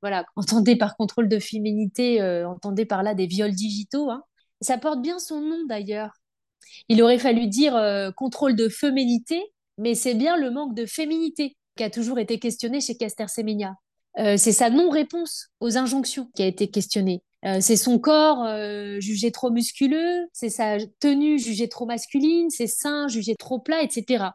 [0.02, 4.10] voilà, entendez par contrôle de féminité, entendez par là des viols digitaux.
[4.10, 4.24] Hein.
[4.62, 6.12] Ça porte bien son nom d'ailleurs.
[6.89, 7.74] Il aurait fallu dire
[8.15, 9.41] contrôle de féminité,
[9.78, 13.76] mais c'est bien le manque de féminité qui a toujours été questionné chez Caster Semenya.
[14.20, 17.24] Euh, c'est sa non-réponse aux injonctions qui a été questionnée.
[17.46, 22.67] Euh, c'est son corps euh, jugé trop musculeux, c'est sa tenue jugée trop masculine, ses
[22.67, 24.26] seins jugés trop plats, etc.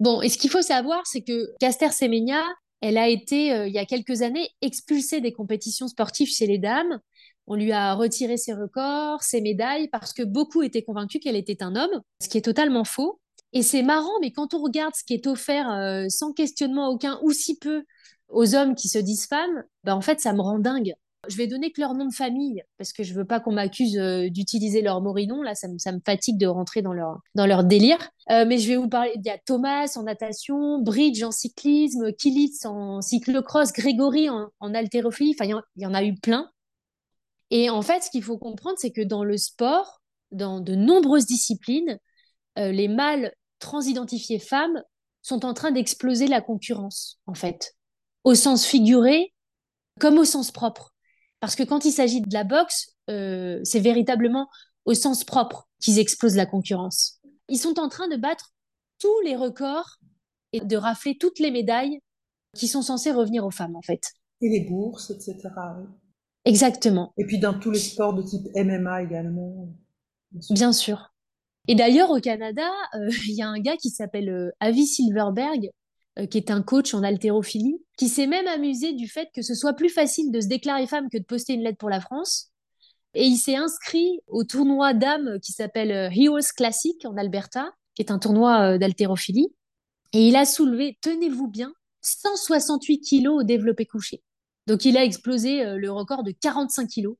[0.00, 2.42] Bon, et ce qu'il faut savoir, c'est que Caster Semenya,
[2.80, 7.00] elle a été, il y a quelques années, expulsée des compétitions sportives chez les dames.
[7.48, 11.62] On lui a retiré ses records, ses médailles, parce que beaucoup étaient convaincus qu'elle était
[11.62, 13.20] un homme, ce qui est totalement faux.
[13.54, 17.18] Et c'est marrant, mais quand on regarde ce qui est offert euh, sans questionnement aucun
[17.22, 17.84] ou si peu
[18.28, 20.92] aux hommes qui se disent femmes, bah en fait, ça me rend dingue.
[21.26, 23.98] Je vais donner que leur nom de famille parce que je veux pas qu'on m'accuse
[23.98, 25.42] euh, d'utiliser leur morinon.
[25.42, 27.98] Là, ça me, fatigue de rentrer dans leur, dans leur délire.
[28.30, 29.10] Euh, mais je vais vous parler.
[29.16, 34.72] Il y a Thomas en natation, Bridge en cyclisme, Kilitz en cyclocross, Grégory en, en.
[34.72, 36.48] Enfin, il y, en a eu plein.
[37.50, 40.00] Et en fait, ce qu'il faut comprendre, c'est que dans le sport,
[40.30, 41.98] dans de nombreuses disciplines,
[42.56, 44.82] les mâles transidentifiés femmes
[45.22, 47.74] sont en train d'exploser la concurrence, en fait,
[48.24, 49.32] au sens figuré
[49.98, 50.94] comme au sens propre.
[51.40, 54.48] Parce que quand il s'agit de la boxe, euh, c'est véritablement
[54.84, 57.20] au sens propre qu'ils explosent la concurrence.
[57.48, 58.52] Ils sont en train de battre
[58.98, 59.98] tous les records
[60.52, 62.00] et de rafler toutes les médailles
[62.56, 64.12] qui sont censées revenir aux femmes, en fait.
[64.40, 65.36] Et les bourses, etc.
[66.44, 67.12] Exactement.
[67.18, 69.68] Et puis dans tous les sports de type MMA également.
[70.50, 71.12] Bien sûr.
[71.68, 75.70] Et d'ailleurs, au Canada, euh, il y a un gars qui s'appelle euh, Avi Silverberg,
[76.26, 79.74] qui est un coach en haltérophilie, qui s'est même amusé du fait que ce soit
[79.74, 82.50] plus facile de se déclarer femme que de poster une lettre pour la France.
[83.14, 88.10] Et il s'est inscrit au tournoi d'âme qui s'appelle Heroes Classic en Alberta, qui est
[88.10, 89.48] un tournoi d'haltérophilie.
[90.12, 94.22] Et il a soulevé, tenez-vous bien, 168 kilos au développé couché.
[94.66, 97.16] Donc il a explosé le record de 45 kilos.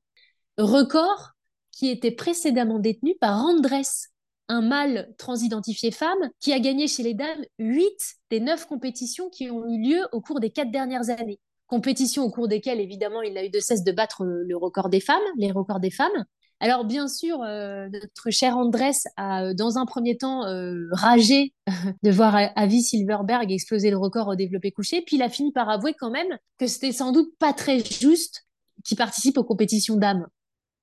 [0.57, 1.31] Record
[1.71, 4.09] qui était précédemment détenu par Andres,
[4.49, 7.87] un mâle transidentifié femme qui a gagné chez les dames 8
[8.31, 11.39] des 9 compétitions qui ont eu lieu au cours des 4 dernières années.
[11.67, 14.99] Compétitions au cours desquelles, évidemment, il n'a eu de cesse de battre le record des
[14.99, 16.25] femmes, les records des femmes.
[16.61, 21.53] Alors, bien sûr, euh, notre cher Andrés a, euh, dans un premier temps, euh, ragé
[22.03, 25.69] de voir Avi Silverberg exploser le record au développé couché, puis il a fini par
[25.69, 28.45] avouer quand même que c'était sans doute pas très juste
[28.83, 30.27] qu'il participe aux compétitions dames.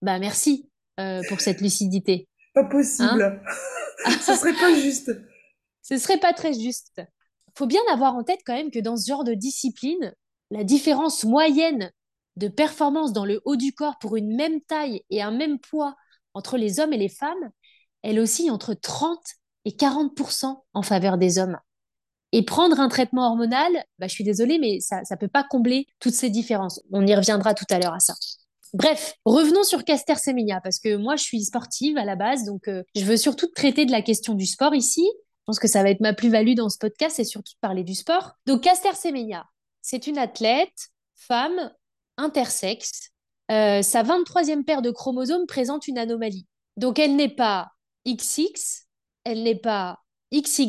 [0.02, 0.68] Bah, merci
[1.28, 2.26] pour cette lucidité.
[2.56, 3.22] Pas possible.
[4.04, 5.12] Hein ce serait pas juste.
[5.82, 7.02] Ce serait pas très juste.
[7.54, 10.14] Faut bien avoir en tête quand même que dans ce genre de discipline,
[10.50, 11.92] la différence moyenne
[12.36, 15.96] de performance dans le haut du corps pour une même taille et un même poids
[16.32, 17.50] entre les hommes et les femmes,
[18.02, 19.18] elle oscille entre 30
[19.66, 20.18] et 40
[20.72, 21.58] en faveur des hommes.
[22.32, 25.86] Et prendre un traitement hormonal, bah, je suis désolée, mais ça ne peut pas combler
[26.00, 26.80] toutes ces différences.
[26.90, 28.14] On y reviendra tout à l'heure à ça.
[28.76, 32.68] Bref, revenons sur Caster Semenya, parce que moi, je suis sportive à la base, donc
[32.68, 35.00] euh, je veux surtout traiter de la question du sport ici.
[35.00, 37.84] Je pense que ça va être ma plus-value dans ce podcast, c'est surtout de parler
[37.84, 38.32] du sport.
[38.44, 39.46] Donc, Caster Semenya,
[39.80, 41.72] c'est une athlète, femme,
[42.18, 43.12] intersexe.
[43.50, 46.46] Euh, sa 23e paire de chromosomes présente une anomalie.
[46.76, 47.70] Donc, elle n'est pas
[48.06, 48.84] XX,
[49.24, 50.00] elle n'est pas
[50.34, 50.68] XY,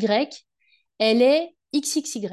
[0.99, 2.29] elle est XXY.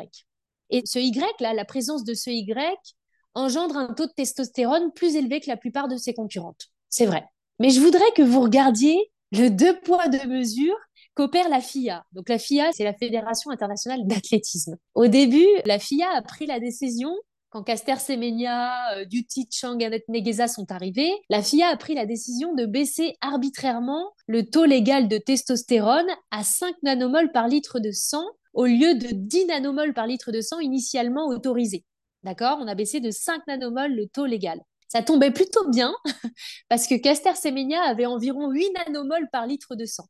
[0.70, 2.94] Et ce Y, là, la présence de ce Y
[3.34, 6.68] engendre un taux de testostérone plus élevé que la plupart de ses concurrentes.
[6.88, 7.24] C'est vrai.
[7.58, 8.96] Mais je voudrais que vous regardiez
[9.32, 10.76] le deux poids, deux mesures
[11.14, 12.04] qu'opère la FIA.
[12.12, 14.76] Donc la FIA, c'est la Fédération internationale d'athlétisme.
[14.94, 17.14] Au début, la FIA a pris la décision
[17.54, 22.04] quand Caster Semenya, euh, Duty Chang et Negeza sont arrivés, la FIA a pris la
[22.04, 27.92] décision de baisser arbitrairement le taux légal de testostérone à 5 nanomoles par litre de
[27.92, 31.84] sang au lieu de 10 nanomoles par litre de sang initialement autorisés.
[32.24, 32.58] D'accord?
[32.60, 34.60] On a baissé de 5 nanomoles le taux légal.
[34.88, 35.94] Ça tombait plutôt bien
[36.68, 40.06] parce que Caster Semenya avait environ 8 nanomoles par litre de sang.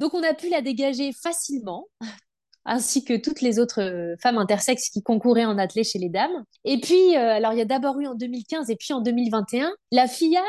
[0.00, 1.86] Donc on a pu la dégager facilement,
[2.64, 6.44] ainsi que toutes les autres euh, femmes intersexes qui concouraient en athlée chez les dames.
[6.64, 10.08] Et puis, euh, il y a d'abord eu en 2015 et puis en 2021, la
[10.08, 10.42] FIA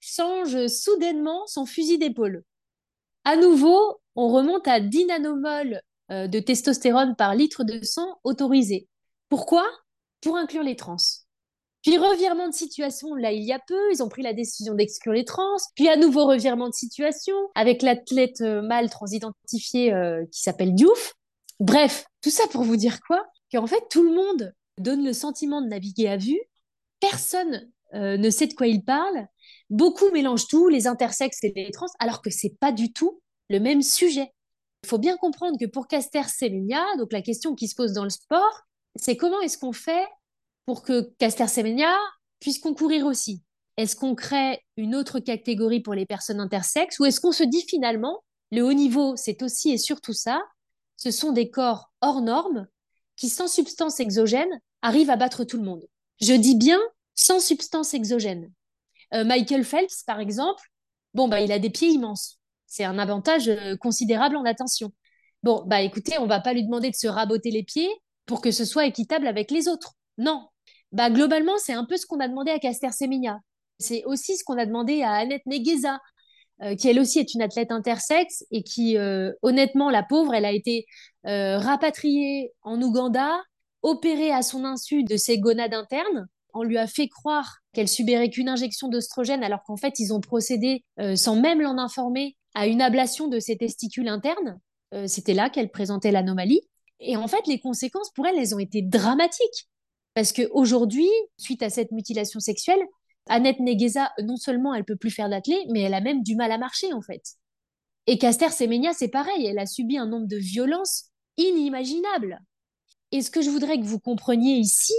[0.00, 2.42] change soudainement son fusil d'épaule.
[3.24, 5.80] À nouveau, on remonte à 10 nanomoles
[6.10, 8.88] euh, de testostérone par litre de sang autorisé.
[9.28, 9.64] Pourquoi?
[10.22, 10.96] Pour inclure les trans.
[11.82, 15.12] Puis revirement de situation, là il y a peu, ils ont pris la décision d'exclure
[15.12, 15.56] les trans.
[15.74, 19.92] Puis à nouveau revirement de situation avec l'athlète mâle transidentifié
[20.30, 21.14] qui s'appelle Diouf.
[21.58, 23.24] Bref, tout ça pour vous dire quoi?
[23.52, 26.40] Qu'en fait, tout le monde donne le sentiment de naviguer à vue.
[27.00, 29.26] Personne euh, ne sait de quoi il parle.
[29.70, 33.60] Beaucoup mélangent tout, les intersexes et les trans, alors que c'est pas du tout le
[33.60, 34.32] même sujet.
[34.84, 38.04] Il faut bien comprendre que pour Caster Semenya, donc la question qui se pose dans
[38.04, 38.62] le sport,
[38.96, 40.06] c'est comment est-ce qu'on fait
[40.66, 41.94] pour que Caster Semenya
[42.40, 43.42] puisse concourir aussi?
[43.76, 47.64] Est-ce qu'on crée une autre catégorie pour les personnes intersexes ou est-ce qu'on se dit
[47.68, 50.42] finalement, le haut niveau, c'est aussi et surtout ça,
[50.96, 52.66] ce sont des corps hors normes
[53.16, 55.86] qui, sans substance exogène, arrivent à battre tout le monde?
[56.20, 56.80] Je dis bien
[57.14, 58.52] sans substance exogène.
[59.14, 60.62] Euh, Michael Phelps, par exemple,
[61.14, 62.38] bon, bah, il a des pieds immenses.
[62.66, 64.92] C'est un avantage euh, considérable en attention.
[65.42, 67.90] Bon, bah écoutez, on va pas lui demander de se raboter les pieds
[68.26, 69.94] pour que ce soit équitable avec les autres.
[70.18, 70.48] Non.
[70.92, 73.38] Bah globalement, c'est un peu ce qu'on a demandé à Caster Semenya.
[73.78, 75.98] C'est aussi ce qu'on a demandé à Annette Negueza,
[76.62, 80.44] euh, qui elle aussi est une athlète intersexe et qui, euh, honnêtement, la pauvre, elle
[80.44, 80.86] a été
[81.26, 83.42] euh, rapatriée en Ouganda,
[83.82, 86.26] opérée à son insu de ses gonades internes.
[86.54, 90.20] On lui a fait croire qu'elle subirait qu'une injection d'oestrogène, alors qu'en fait, ils ont
[90.20, 94.60] procédé, sans même l'en informer, à une ablation de ses testicules internes.
[95.06, 96.60] C'était là qu'elle présentait l'anomalie.
[97.04, 99.68] Et en fait, les conséquences pour elle, elles ont été dramatiques.
[100.14, 102.80] Parce qu'aujourd'hui, suite à cette mutilation sexuelle,
[103.28, 106.52] Annette Negueza, non seulement elle peut plus faire d'athlée, mais elle a même du mal
[106.52, 107.22] à marcher en fait.
[108.06, 112.40] Et Caster Semenya, c'est pareil, elle a subi un nombre de violences inimaginables.
[113.12, 114.94] Et ce que je voudrais que vous compreniez ici,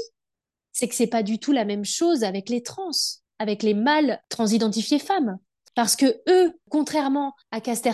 [0.72, 2.92] c'est que c'est pas du tout la même chose avec les trans,
[3.40, 5.38] avec les mâles transidentifiés femmes.
[5.76, 7.92] Parce que eux, contrairement à Caster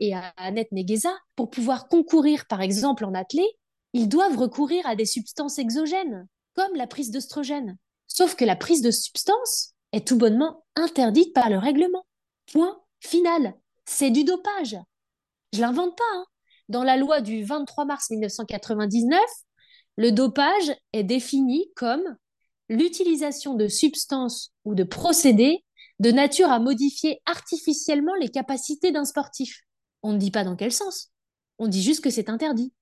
[0.00, 3.48] et à Annette Negueza, pour pouvoir concourir par exemple en athlée,
[3.92, 7.76] ils doivent recourir à des substances exogènes, comme la prise d'œstrogène.
[8.06, 12.06] Sauf que la prise de substance est tout bonnement interdite par le règlement.
[12.52, 13.54] Point final.
[13.86, 14.76] C'est du dopage.
[15.52, 16.04] Je l'invente pas.
[16.14, 16.24] Hein.
[16.68, 19.20] Dans la loi du 23 mars 1999,
[19.96, 22.16] le dopage est défini comme
[22.68, 25.64] l'utilisation de substances ou de procédés
[26.00, 29.60] de nature à modifier artificiellement les capacités d'un sportif.
[30.02, 31.12] On ne dit pas dans quel sens.
[31.58, 32.72] On dit juste que c'est interdit.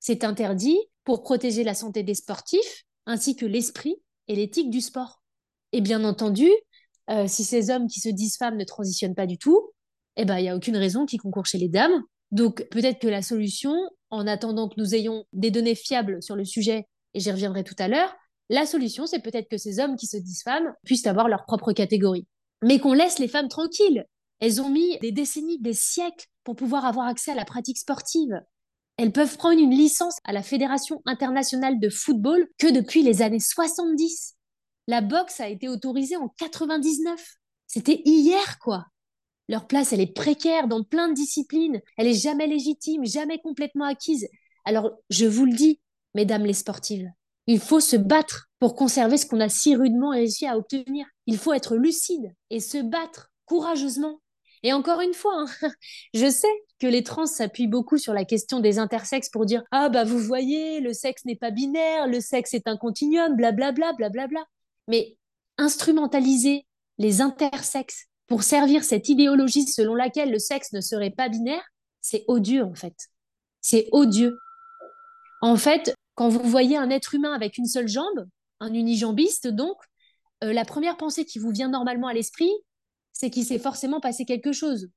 [0.00, 3.96] C'est interdit pour protéger la santé des sportifs ainsi que l'esprit
[4.28, 5.22] et l'éthique du sport.
[5.72, 6.48] Et bien entendu,
[7.08, 9.72] euh, si ces hommes qui se disent femmes ne transitionnent pas du tout,
[10.16, 12.02] eh ben, il n'y a aucune raison qu'ils concourent chez les dames.
[12.32, 13.72] Donc peut-être que la solution,
[14.10, 17.76] en attendant que nous ayons des données fiables sur le sujet, et j'y reviendrai tout
[17.78, 18.14] à l'heure,
[18.50, 21.72] la solution, c'est peut-être que ces hommes qui se disent femmes puissent avoir leur propre
[21.72, 22.26] catégorie.
[22.62, 24.04] Mais qu'on laisse les femmes tranquilles.
[24.40, 28.40] Elles ont mis des décennies, des siècles pour pouvoir avoir accès à la pratique sportive.
[28.96, 33.40] Elles peuvent prendre une licence à la Fédération internationale de football que depuis les années
[33.40, 34.34] 70.
[34.88, 37.36] La boxe a été autorisée en 99.
[37.66, 38.86] C'était hier, quoi.
[39.48, 41.80] Leur place, elle est précaire dans plein de disciplines.
[41.96, 44.28] Elle est jamais légitime, jamais complètement acquise.
[44.64, 45.80] Alors, je vous le dis,
[46.14, 47.08] mesdames les sportives,
[47.48, 51.06] il faut se battre pour conserver ce qu'on a si rudement réussi à obtenir.
[51.26, 54.20] Il faut être lucide et se battre courageusement.
[54.62, 55.70] Et encore une fois, hein,
[56.14, 59.88] je sais que les trans s'appuient beaucoup sur la question des intersexes pour dire ah
[59.88, 64.44] bah vous voyez, le sexe n'est pas binaire, le sexe est un continuum, blablabla, blablabla.
[64.86, 65.16] Mais
[65.56, 66.66] instrumentaliser
[66.98, 71.64] les intersexes pour servir cette idéologie selon laquelle le sexe ne serait pas binaire,
[72.02, 73.08] c'est odieux en fait.
[73.62, 74.36] C'est odieux.
[75.40, 78.26] En fait, quand vous voyez un être humain avec une seule jambe,
[78.58, 79.76] un unijambiste donc,
[80.42, 82.50] euh, la première pensée qui vous vient normalement à l'esprit,
[83.12, 84.90] c'est qu'il s'est forcément passé quelque chose.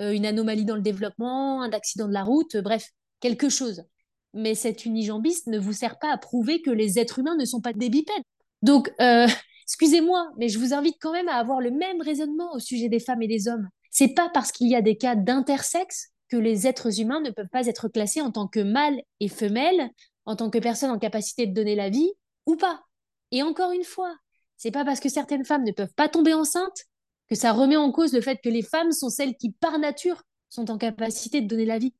[0.00, 2.88] Euh, une anomalie dans le développement, un accident de la route, euh, bref,
[3.20, 3.84] quelque chose.
[4.32, 7.60] Mais cet unijambiste ne vous sert pas à prouver que les êtres humains ne sont
[7.60, 8.24] pas des bipèdes.
[8.62, 8.90] Donc,
[9.66, 13.00] excusez-moi, mais je vous invite quand même à avoir le même raisonnement au sujet des
[13.00, 13.68] femmes et des hommes.
[13.90, 17.50] C'est pas parce qu'il y a des cas d'intersexe que les êtres humains ne peuvent
[17.52, 19.90] pas être classés en tant que mâles et femelles,
[20.24, 22.10] en tant que personnes en capacité de donner la vie
[22.46, 22.82] ou pas.
[23.30, 24.14] Et encore une fois,
[24.56, 26.84] c'est pas parce que certaines femmes ne peuvent pas tomber enceintes
[27.28, 30.22] que ça remet en cause le fait que les femmes sont celles qui, par nature,
[30.50, 31.94] sont en capacité de donner la vie.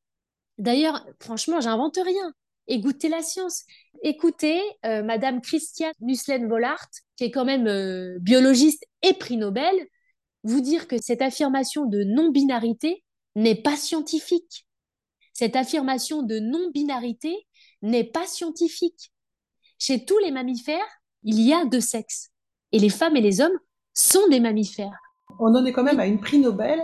[0.59, 2.33] D'ailleurs, franchement, j'invente rien.
[2.69, 3.65] Écoutez la science.
[4.03, 9.75] Écoutez euh, Madame Christiane Nusslen-Vollart, qui est quand même euh, biologiste et prix Nobel,
[10.45, 13.03] vous dire que cette affirmation de non-binarité
[13.35, 14.67] n'est pas scientifique.
[15.33, 17.47] Cette affirmation de non-binarité
[17.83, 19.13] n'est pas scientifique.
[19.79, 20.87] Chez tous les mammifères,
[21.25, 22.31] il y a deux sexes.
[22.73, 23.59] Et les femmes et les hommes
[23.95, 24.99] sont des mammifères.
[25.39, 26.81] On en est quand même à une prix Nobel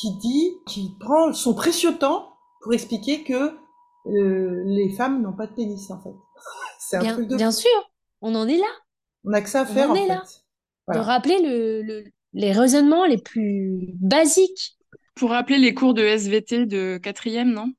[0.00, 3.56] qui dit, qui prend son précieux temps pour expliquer que
[4.06, 6.14] euh, les femmes n'ont pas de pénis, en fait.
[6.78, 7.70] C'est un bien, truc de Bien sûr,
[8.20, 8.70] on en est là.
[9.24, 10.22] On n'a que ça à faire, on en, est Là.
[10.88, 14.76] De rappeler le, les raisonnements les plus basiques
[15.14, 17.72] pour rappeler les cours de SVT de quatrième, non?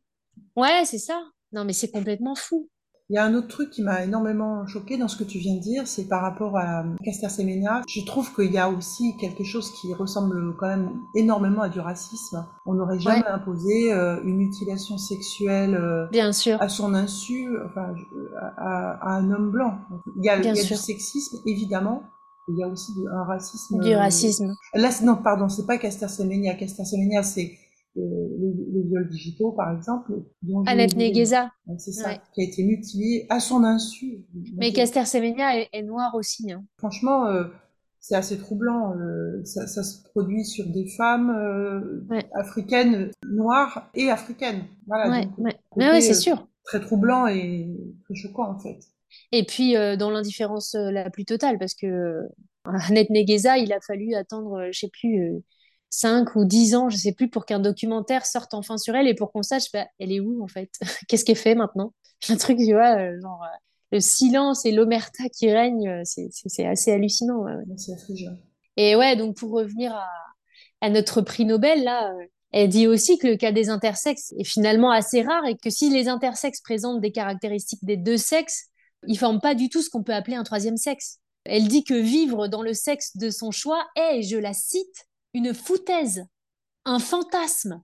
[0.55, 1.21] Ouais, c'est ça.
[1.53, 2.69] Non, mais c'est complètement fou.
[3.11, 5.55] Il y a un autre truc qui m'a énormément choqué dans ce que tu viens
[5.55, 7.81] de dire, c'est par rapport à Caster Semenya.
[7.89, 11.81] Je trouve qu'il y a aussi quelque chose qui ressemble quand même énormément à du
[11.81, 12.45] racisme.
[12.65, 16.61] On n'aurait jamais imposé euh, une mutilation sexuelle euh, Bien sûr.
[16.61, 17.93] à son insu, enfin,
[18.57, 19.79] à, un homme blanc.
[20.17, 22.03] Il y a, il y a du sexisme, évidemment,
[22.47, 23.77] il y a aussi du, un racisme.
[23.81, 24.55] Du racisme.
[24.73, 26.53] Là, non, pardon, c'est pas Caster Semenya.
[26.53, 27.57] Caster Semenya, c'est
[27.97, 28.50] euh,
[28.81, 30.13] les, viols digitaux, par exemple.
[30.65, 31.51] Annette Negueza.
[31.77, 34.25] C'est ça, qui a été mutilée à son insu.
[34.55, 36.51] Mais Caster Semenya est, est noir aussi.
[36.51, 36.63] Hein.
[36.77, 37.45] Franchement, euh,
[37.99, 38.95] c'est assez troublant.
[38.95, 44.65] Euh, ça, ça, se produit sur des femmes euh, africaines, noires et africaines.
[44.87, 45.09] Voilà.
[45.09, 45.55] Ouais, ouais.
[45.75, 46.47] ouais c'est sûr.
[46.63, 47.67] Très troublant et
[48.05, 48.79] très choquant, en fait.
[49.31, 52.21] Et puis dans l'indifférence la plus totale, parce que
[52.63, 55.43] Annette Negueza, il a fallu attendre, je sais plus,
[55.91, 59.13] 5 ou 10 ans, je sais plus, pour qu'un documentaire sorte enfin sur elle et
[59.13, 60.71] pour qu'on sache, bah, elle est où en fait?
[61.07, 61.93] Qu'est-ce qu'elle fait maintenant?
[62.29, 63.43] Un truc, tu vois, genre
[63.91, 67.43] le silence et l'omerta qui règne, c'est assez hallucinant.
[67.43, 67.53] Ouais,
[68.77, 70.07] Et ouais, donc pour revenir à,
[70.79, 72.13] à, notre prix Nobel, là,
[72.51, 75.89] elle dit aussi que le cas des intersexes est finalement assez rare et que si
[75.89, 78.67] les intersexes présentent des caractéristiques des deux sexes,
[79.07, 81.19] ils forment pas du tout ce qu'on peut appeler un troisième sexe.
[81.43, 85.53] Elle dit que vivre dans le sexe de son choix est, je la cite, une
[85.53, 86.25] foutaise,
[86.85, 87.81] un fantasme.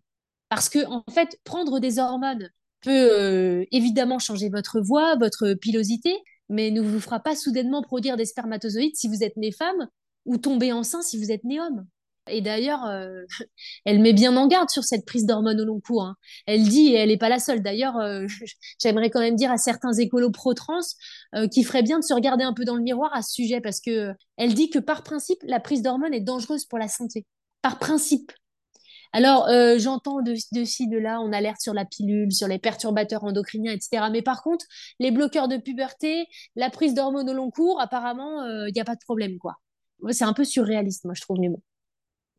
[0.49, 2.49] Parce que, en fait, prendre des hormones
[2.81, 6.15] peut euh, évidemment changer votre voix, votre pilosité,
[6.49, 9.89] mais ne vous fera pas soudainement produire des spermatozoïdes si vous êtes né femme
[10.25, 11.85] ou tomber enceinte si vous êtes né homme.
[12.29, 13.23] Et d'ailleurs, euh,
[13.85, 16.03] elle met bien en garde sur cette prise d'hormones au long cours.
[16.03, 16.15] Hein.
[16.45, 18.25] Elle dit, et elle n'est pas la seule d'ailleurs, euh,
[18.81, 20.79] j'aimerais quand même dire à certains écolos pro-trans
[21.35, 23.61] euh, qu'il ferait bien de se regarder un peu dans le miroir à ce sujet,
[23.61, 27.25] parce que elle dit que par principe, la prise d'hormones est dangereuse pour la santé.
[27.61, 28.31] Par principe.
[29.13, 33.23] Alors, j'entends de, de, ci, de là, on alerte sur la pilule, sur les perturbateurs
[33.23, 34.05] endocriniens, etc.
[34.11, 34.65] Mais par contre,
[34.99, 38.95] les bloqueurs de puberté, la prise d'hormones au long cours, apparemment, il n'y a pas
[38.95, 39.55] de problème, quoi.
[40.11, 41.61] C'est un peu surréaliste, moi, je trouve, mais bon.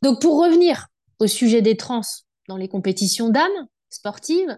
[0.03, 0.87] Donc pour revenir
[1.19, 2.03] au sujet des trans
[2.49, 4.57] dans les compétitions d'âme sportives,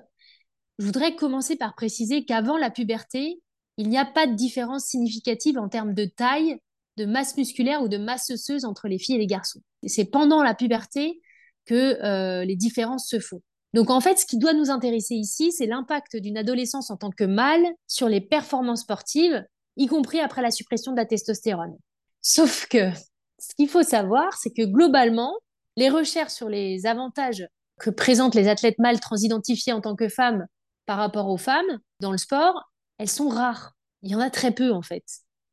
[0.79, 3.40] je voudrais commencer par préciser qu'avant la puberté,
[3.77, 6.59] il n'y a pas de différence significative en termes de taille,
[6.96, 9.61] de masse musculaire ou de masse osseuse entre les filles et les garçons.
[9.87, 11.20] c'est pendant la puberté
[11.66, 13.40] que euh, les différences se font.
[13.74, 17.10] Donc en fait, ce qui doit nous intéresser ici, c'est l'impact d'une adolescence en tant
[17.10, 19.44] que mâle sur les performances sportives,
[19.77, 21.77] y compris après la suppression de la testostérone.
[22.21, 22.90] Sauf que
[23.38, 25.35] ce qu'il faut savoir, c'est que globalement,
[25.77, 27.46] les recherches sur les avantages
[27.79, 30.46] que présentent les athlètes mâles transidentifiés en tant que femmes
[30.87, 33.75] par rapport aux femmes dans le sport, elles sont rares.
[34.02, 35.04] Il y en a très peu en fait.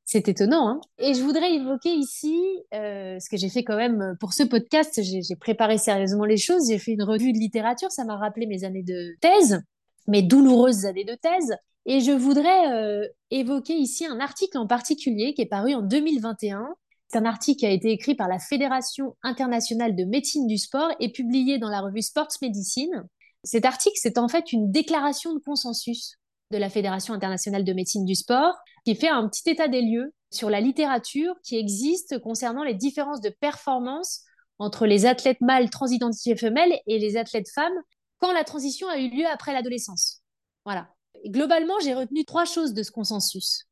[0.10, 0.70] C'est étonnant.
[0.70, 2.42] Hein et je voudrais évoquer ici,
[2.74, 6.70] euh, ce que j'ai fait quand même pour ce podcast, j'ai préparé sérieusement les choses,
[6.70, 9.62] j'ai fait une revue de littérature, ça m'a rappelé mes années de thèse,
[10.08, 11.58] mes douloureuses années de thèse.
[11.86, 16.70] Et je voudrais euh, évoquer ici un article en particulier qui est paru en 2021
[17.10, 20.90] C'est un article qui a été écrit par la Fédération internationale de médecine du sport
[21.02, 23.06] et publié dans la revue Sports Medicine.
[23.44, 26.18] Cet article, c'est en fait une déclaration de consensus
[26.52, 30.14] de la Fédération internationale de médecine du sport qui fait un petit état des lieux
[30.32, 34.24] sur la littérature qui existe concernant les différences de performance
[34.60, 37.80] entre les athlètes mâles transidentifiés femelles et les athlètes femmes
[38.20, 40.22] quand la transition a eu lieu après l'adolescence.
[40.66, 40.90] Voilà.
[41.28, 43.66] globalement, j'ai retenu trois choses de ce consensus.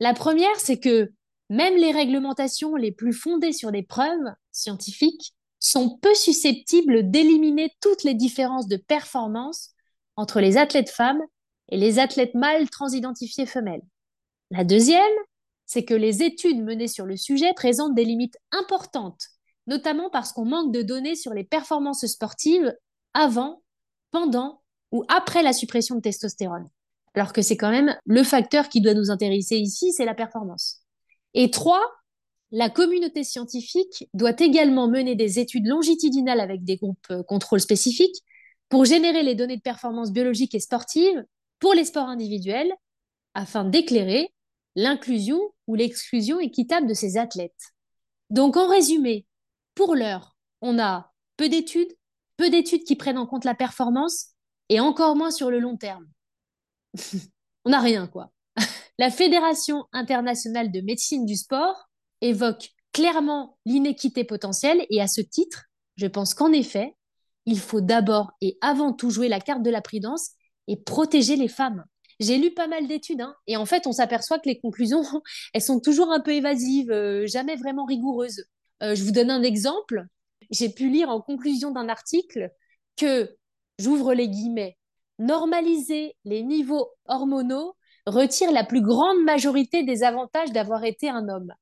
[0.00, 1.12] La première, c'est que
[1.48, 8.04] même les réglementations les plus fondées sur des preuves scientifiques sont peu susceptibles d'éliminer toutes
[8.04, 9.70] les différences de performance
[10.16, 11.22] entre les athlètes femmes
[11.68, 13.82] et les athlètes mâles transidentifiés femelles.
[14.50, 15.00] La deuxième,
[15.66, 19.26] c'est que les études menées sur le sujet présentent des limites importantes,
[19.66, 22.74] notamment parce qu'on manque de données sur les performances sportives
[23.14, 23.62] avant,
[24.12, 24.62] pendant
[24.92, 26.68] ou après la suppression de testostérone.
[27.14, 30.82] Alors que c'est quand même le facteur qui doit nous intéresser ici, c'est la performance.
[31.34, 31.82] Et trois,
[32.52, 38.22] la communauté scientifique doit également mener des études longitudinales avec des groupes euh, contrôle spécifiques
[38.68, 41.24] pour générer les données de performance biologique et sportive
[41.58, 42.72] pour les sports individuels
[43.34, 44.32] afin d'éclairer
[44.74, 47.74] l'inclusion ou l'exclusion équitable de ces athlètes.
[48.30, 49.26] Donc en résumé,
[49.74, 51.92] pour l'heure, on a peu d'études,
[52.36, 54.28] peu d'études qui prennent en compte la performance
[54.68, 56.06] et encore moins sur le long terme.
[57.64, 58.32] on n'a rien quoi.
[58.98, 61.88] la Fédération internationale de médecine du sport
[62.20, 66.96] évoque clairement l'inéquité potentielle et à ce titre, je pense qu'en effet,
[67.44, 70.30] il faut d'abord et avant tout jouer la carte de la prudence
[70.68, 71.84] et protéger les femmes.
[72.18, 75.02] J'ai lu pas mal d'études hein, et en fait, on s'aperçoit que les conclusions,
[75.52, 78.44] elles sont toujours un peu évasives, euh, jamais vraiment rigoureuses.
[78.82, 80.06] Euh, je vous donne un exemple.
[80.50, 82.50] J'ai pu lire en conclusion d'un article
[82.96, 83.36] que,
[83.78, 84.78] j'ouvre les guillemets,
[85.18, 91.52] normaliser les niveaux hormonaux retire la plus grande majorité des avantages d'avoir été un homme.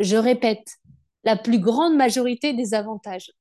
[0.00, 0.76] Je répète,
[1.24, 3.32] la plus grande majorité des avantages.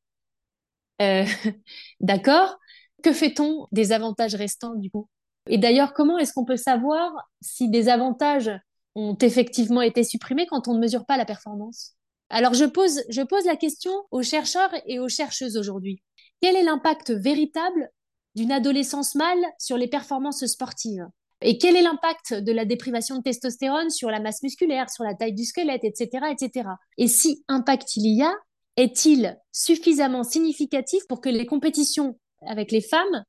[1.01, 1.25] Euh,
[1.99, 2.57] d'accord?
[3.03, 5.07] Que fait-on des avantages restants du coup?
[5.49, 8.49] Et d'ailleurs, comment est-ce qu'on peut savoir si des avantages
[8.95, 11.95] ont effectivement été supprimés quand on ne mesure pas la performance?
[12.29, 16.01] Alors je pose, je pose la question aux chercheurs et aux chercheuses aujourd'hui.
[16.41, 17.91] Quel est l'impact véritable
[18.35, 21.05] d'une adolescence mâle sur les performances sportives?
[21.41, 25.13] Et quel est l'impact de la déprivation de testostérone sur la masse musculaire, sur la
[25.13, 26.69] taille du squelette, etc., etc.
[26.97, 28.33] Et si impact il y a,
[28.77, 33.23] est-il suffisamment significatif pour que les compétitions avec les femmes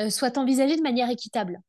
[0.00, 1.60] euh, soient envisagées de manière équitable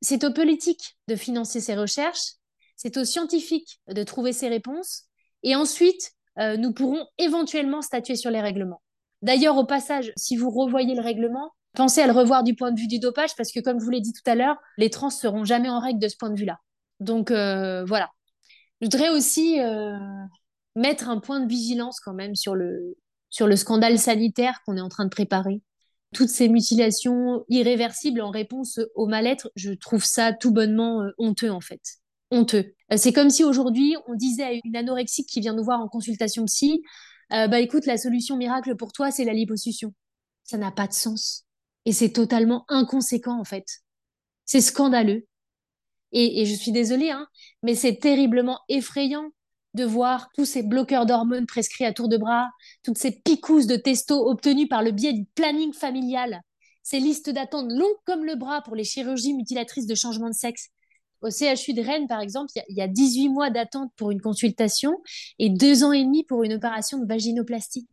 [0.00, 2.34] C'est aux politiques de financer ces recherches,
[2.76, 5.04] c'est aux scientifiques de trouver ces réponses,
[5.42, 8.82] et ensuite, euh, nous pourrons éventuellement statuer sur les règlements.
[9.22, 12.80] D'ailleurs, au passage, si vous revoyez le règlement, Pensez à le revoir du point de
[12.80, 15.08] vue du dopage parce que, comme je vous l'ai dit tout à l'heure, les trans
[15.08, 16.58] seront jamais en règle de ce point de vue-là.
[16.98, 18.10] Donc euh, voilà.
[18.80, 19.60] Je voudrais aussi
[20.74, 22.96] mettre un point de vigilance quand même sur le,
[23.28, 25.62] sur le scandale sanitaire qu'on est en train de préparer.
[26.14, 31.50] Toutes ces mutilations irréversibles en réponse au mal-être, je trouve ça tout bonnement euh, honteux
[31.50, 31.80] en fait.
[32.30, 32.74] Honteux.
[32.96, 36.44] C'est comme si aujourd'hui on disait à une anorexique qui vient nous voir en consultation
[36.44, 36.82] psy,
[37.30, 39.94] bah écoute, la solution miracle pour toi, c'est la liposuction.
[40.44, 41.44] Ça n'a pas de sens.
[41.84, 43.66] Et c'est totalement inconséquent, en fait.
[44.44, 45.26] C'est scandaleux.
[46.12, 47.28] Et, je suis désolée, hein,
[47.62, 49.30] mais c'est terriblement effrayant
[49.74, 52.48] de voir tous ces bloqueurs d'hormones prescrits à tour de bras,
[52.82, 56.40] toutes ces picousses de testo obtenues par le biais du planning familial,
[56.82, 60.68] ces listes d'attente longues comme le bras pour les chirurgies mutilatrices de changement de sexe.
[61.22, 64.96] Au CHU de Rennes, par exemple, il y, a 18 mois d'attente pour une consultation
[65.38, 67.86] et deux ans et demi pour une opération de vaginoplastie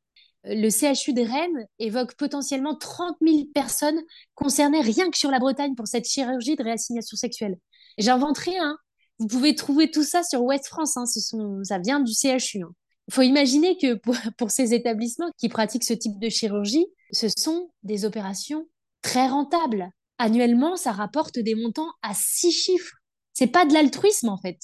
[0.50, 4.00] le CHU de Rennes évoque potentiellement 30 000 personnes
[4.36, 7.58] concernées rien que sur la Bretagne pour cette chirurgie de réassignation sexuelle.
[7.98, 8.78] J'invente rien.
[9.20, 9.26] Hein.
[9.26, 10.98] Vous pouvez trouver tout ça sur Ouest France.
[10.98, 11.06] Hein.
[11.06, 12.64] Ce sont, ça vient du CHU.
[12.64, 12.74] Hein.
[13.08, 13.94] Il faut imaginer que
[14.38, 18.68] pour, ces établissements qui pratiquent ce type de chirurgie, ce sont des opérations
[19.02, 19.90] très rentables.
[20.18, 22.96] Annuellement, ça rapporte des montants à six chiffres.
[23.34, 24.58] C'est pas de l'altruisme en fait.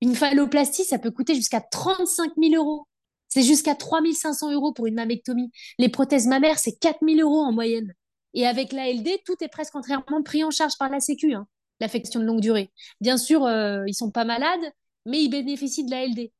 [0.00, 2.86] Une phalloplastie, ça peut coûter jusqu'à 35 000 euros.
[3.28, 5.50] C'est jusqu'à 3500 euros pour une mammectomie.
[5.78, 7.92] Les prothèses mammaires, c'est 4000 euros en moyenne.
[8.32, 11.46] Et avec l'ALD, tout est presque entièrement pris en charge par la Sécu, hein,
[11.80, 12.70] l'affection de longue durée.
[13.00, 14.72] Bien sûr, euh, ils sont pas malades,
[15.06, 16.30] mais ils bénéficient de l'ALD.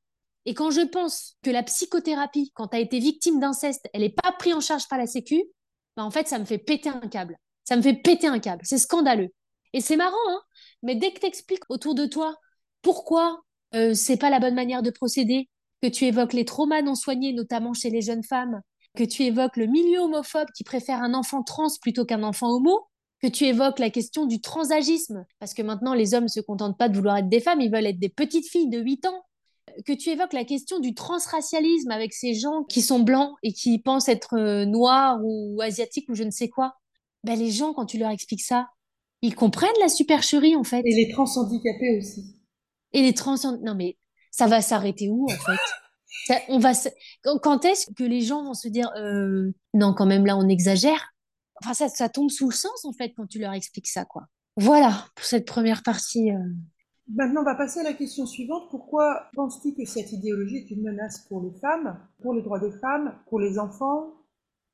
[0.46, 4.10] Et quand je pense que la psychothérapie, quand tu as été victime d'inceste, elle n'est
[4.10, 5.42] pas prise en charge par la Sécu,
[5.96, 7.36] bah en fait, ça me fait péter un câble.
[7.64, 8.62] Ça me fait péter un câble.
[8.64, 9.28] C'est scandaleux.
[9.72, 10.40] Et c'est marrant, hein
[10.82, 12.36] mais dès que tu expliques autour de toi
[12.82, 13.42] pourquoi
[13.74, 15.48] euh, c'est pas la bonne manière de procéder,
[15.82, 18.60] que tu évoques les traumas non soignés, notamment chez les jeunes femmes,
[18.96, 22.88] que tu évoques le milieu homophobe qui préfère un enfant trans plutôt qu'un enfant homo,
[23.22, 26.78] que tu évoques la question du transagisme, parce que maintenant les hommes ne se contentent
[26.78, 29.22] pas de vouloir être des femmes, ils veulent être des petites filles de 8 ans.
[29.86, 33.78] que tu évoques la question du transracialisme avec ces gens qui sont blancs et qui
[33.78, 36.74] pensent être euh, noirs ou asiatiques ou je ne sais quoi.
[37.22, 38.68] Ben, les gens, quand tu leur expliques ça,
[39.22, 40.82] ils comprennent la supercherie en fait.
[40.84, 42.36] Et les transhandicapés aussi.
[42.92, 43.36] Et les trans...
[43.62, 43.96] Non mais
[44.30, 46.38] ça va s'arrêter où en fait?
[46.48, 46.72] On va
[47.42, 51.12] Quand est-ce que les gens vont se dire euh, non quand même là on exagère?
[51.62, 54.26] Enfin ça, ça tombe sous le sens en fait quand tu leur expliques ça quoi.
[54.56, 56.30] Voilà pour cette première partie.
[56.30, 56.38] Euh.
[57.12, 58.70] Maintenant, on va passer à la question suivante.
[58.70, 62.70] Pourquoi penses-tu que cette idéologie est une menace pour les femmes, pour les droits des
[62.70, 64.14] femmes, pour les enfants,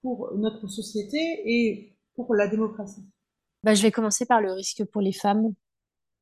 [0.02, 3.04] pour notre société et pour la démocratie?
[3.62, 5.54] Bah, Je vais commencer par le risque pour les femmes.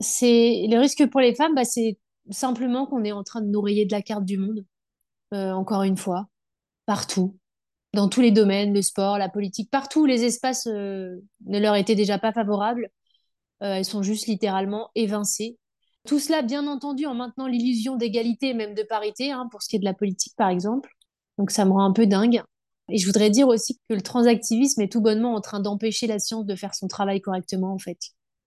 [0.01, 1.99] C'est Le risque pour les femmes, bah, c'est
[2.31, 4.65] simplement qu'on est en train de nous rayer de la carte du monde,
[5.33, 6.29] euh, encore une fois,
[6.87, 7.37] partout,
[7.95, 11.17] dans tous les domaines, le sport, la politique, partout les espaces euh,
[11.47, 12.89] ne leur étaient déjà pas favorables.
[13.63, 15.59] Euh, elles sont juste littéralement évincées
[16.07, 19.77] tout cela, bien entendu, en maintenant l'illusion d'égalité, même de parité, hein, pour ce qui
[19.77, 20.91] est de la politique, par exemple.
[21.39, 22.43] Donc ça me rend un peu dingue.
[22.91, 26.19] Et je voudrais dire aussi que le transactivisme est tout bonnement en train d'empêcher la
[26.19, 27.99] science de faire son travail correctement, en fait.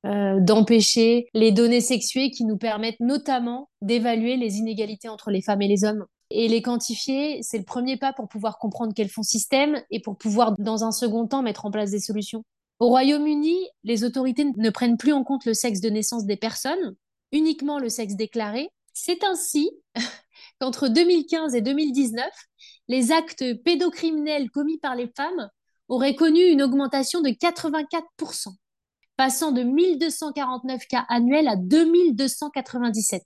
[0.06, 5.64] Euh, d'empêcher les données sexuées qui nous permettent notamment d'évaluer les inégalités entre les femmes
[5.64, 6.06] et les hommes.
[6.30, 10.18] Et les quantifier, c'est le premier pas pour pouvoir comprendre quels font système et pour
[10.18, 12.44] pouvoir, dans un second temps, mettre en place des solutions.
[12.80, 16.96] Au Royaume-Uni, les autorités ne prennent plus en compte le sexe de naissance des personnes,
[17.32, 18.70] uniquement le sexe déclaré.
[18.94, 19.72] C'est ainsi
[20.60, 22.30] qu'entre 2015 et 2019,
[22.88, 25.50] les actes pédocriminels commis par les femmes
[25.88, 28.54] auraient connu une augmentation de 84%,
[29.16, 33.24] passant de 1249 cas annuels à 2297.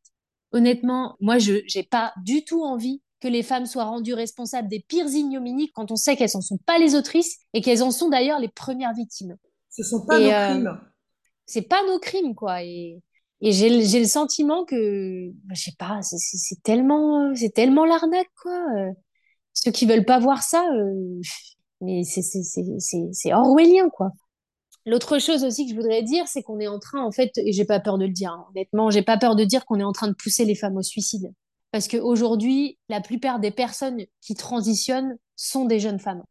[0.51, 4.79] Honnêtement, moi, je n'ai pas du tout envie que les femmes soient rendues responsables des
[4.79, 8.09] pires ignominies quand on sait qu'elles n'en sont pas les autrices et qu'elles en sont
[8.09, 9.37] d'ailleurs les premières victimes.
[9.69, 10.81] Ce sont pas nos euh, crimes.
[11.45, 12.63] C'est pas nos crimes, quoi.
[12.63, 13.01] Et
[13.43, 18.65] et j'ai le sentiment que, bah, je sais pas, c'est tellement, c'est tellement l'arnaque, quoi.
[18.77, 18.91] Euh.
[19.53, 21.21] Ceux qui veulent pas voir ça, euh,
[21.81, 24.11] mais c'est orwellien, quoi.
[24.85, 27.51] L'autre chose aussi que je voudrais dire, c'est qu'on est en train, en fait, et
[27.51, 29.83] j'ai pas peur de le dire, hein, honnêtement, j'ai pas peur de dire qu'on est
[29.83, 31.31] en train de pousser les femmes au suicide.
[31.71, 36.23] Parce qu'aujourd'hui, la plupart des personnes qui transitionnent sont des jeunes femmes.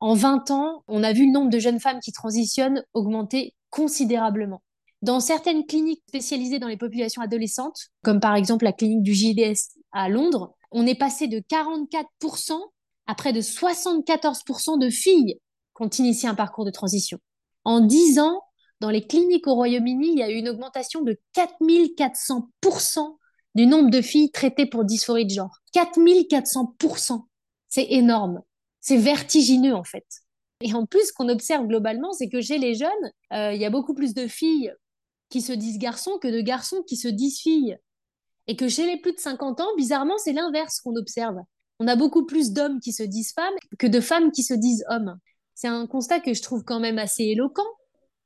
[0.00, 4.62] En 20 ans, on a vu le nombre de jeunes femmes qui transitionnent augmenter considérablement.
[5.02, 9.78] Dans certaines cliniques spécialisées dans les populations adolescentes, comme par exemple la clinique du JDS
[9.92, 12.58] à Londres, on est passé de 44%
[13.06, 15.40] à près de 74% de filles
[15.76, 17.18] qui ont initié un parcours de transition.
[17.68, 18.40] En 10 ans,
[18.80, 23.18] dans les cliniques au Royaume-Uni, il y a eu une augmentation de 4400%
[23.54, 25.54] du nombre de filles traitées pour dysphorie de genre.
[25.74, 27.26] 4400%.
[27.68, 28.40] C'est énorme.
[28.80, 30.06] C'est vertigineux en fait.
[30.62, 32.88] Et en plus, ce qu'on observe globalement, c'est que chez les jeunes,
[33.34, 34.72] euh, il y a beaucoup plus de filles
[35.28, 37.76] qui se disent garçons que de garçons qui se disent filles.
[38.46, 41.36] Et que chez les plus de 50 ans, bizarrement, c'est l'inverse qu'on observe.
[41.80, 44.86] On a beaucoup plus d'hommes qui se disent femmes que de femmes qui se disent
[44.88, 45.18] hommes.
[45.60, 47.66] C'est un constat que je trouve quand même assez éloquent.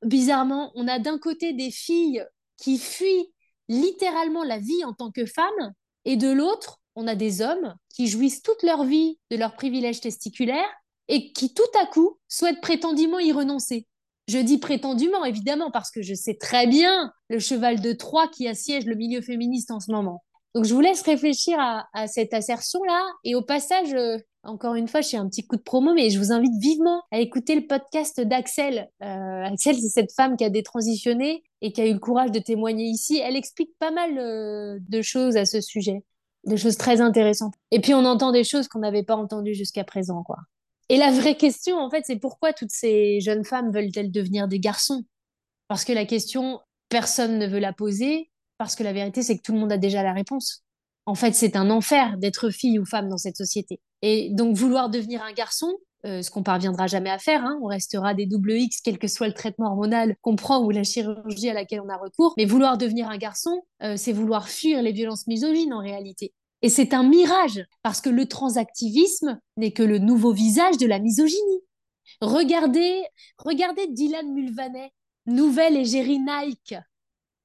[0.05, 2.23] Bizarrement, on a d'un côté des filles
[2.57, 3.33] qui fuient
[3.67, 5.73] littéralement la vie en tant que femmes,
[6.05, 9.99] et de l'autre, on a des hommes qui jouissent toute leur vie de leurs privilèges
[9.99, 10.71] testiculaires
[11.07, 13.87] et qui tout à coup souhaitent prétendument y renoncer.
[14.27, 18.47] Je dis prétendument, évidemment, parce que je sais très bien le cheval de Troie qui
[18.47, 20.23] assiège le milieu féministe en ce moment.
[20.53, 23.03] Donc, je vous laisse réfléchir à, cette assertion-là.
[23.23, 26.09] Et au passage, euh, encore une fois, je fais un petit coup de promo, mais
[26.09, 28.89] je vous invite vivement à écouter le podcast d'Axel.
[29.01, 32.39] Euh, Axel, c'est cette femme qui a détransitionné et qui a eu le courage de
[32.39, 33.19] témoigner ici.
[33.23, 36.03] Elle explique pas mal euh, de choses à ce sujet,
[36.45, 37.53] de choses très intéressantes.
[37.71, 40.37] Et puis, on entend des choses qu'on n'avait pas entendues jusqu'à présent, quoi.
[40.89, 44.59] Et la vraie question, en fait, c'est pourquoi toutes ces jeunes femmes veulent-elles devenir des
[44.59, 45.05] garçons?
[45.69, 49.41] Parce que la question, personne ne veut la poser, parce que la vérité, c'est que
[49.41, 50.63] tout le monde a déjà la réponse.
[51.05, 53.79] En fait, c'est un enfer d'être fille ou femme dans cette société.
[54.03, 57.67] Et donc, vouloir devenir un garçon, euh, ce qu'on parviendra jamais à faire, hein, on
[57.67, 61.49] restera des double X, quel que soit le traitement hormonal qu'on prend ou la chirurgie
[61.49, 62.33] à laquelle on a recours.
[62.35, 66.33] Mais vouloir devenir un garçon, euh, c'est vouloir fuir les violences misogynes en réalité.
[66.61, 70.99] Et c'est un mirage, parce que le transactivisme n'est que le nouveau visage de la
[70.99, 71.61] misogynie.
[72.19, 73.03] Regardez,
[73.37, 74.91] regardez Dylan Mulvaney,
[75.27, 76.75] nouvelle égérie Nike.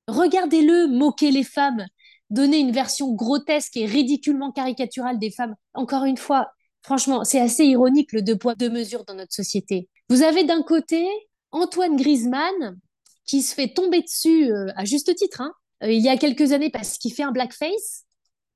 [0.08, 1.86] Regardez-le moquer les femmes,
[2.30, 5.54] donner une version grotesque et ridiculement caricaturale des femmes.
[5.74, 6.50] Encore une fois,
[6.82, 9.88] franchement, c'est assez ironique le deux poids, deux mesures dans notre société.
[10.08, 11.06] Vous avez d'un côté
[11.52, 12.78] Antoine Griezmann,
[13.24, 15.52] qui se fait tomber dessus, euh, à juste titre, hein,
[15.82, 18.04] euh, il y a quelques années parce qu'il fait un blackface,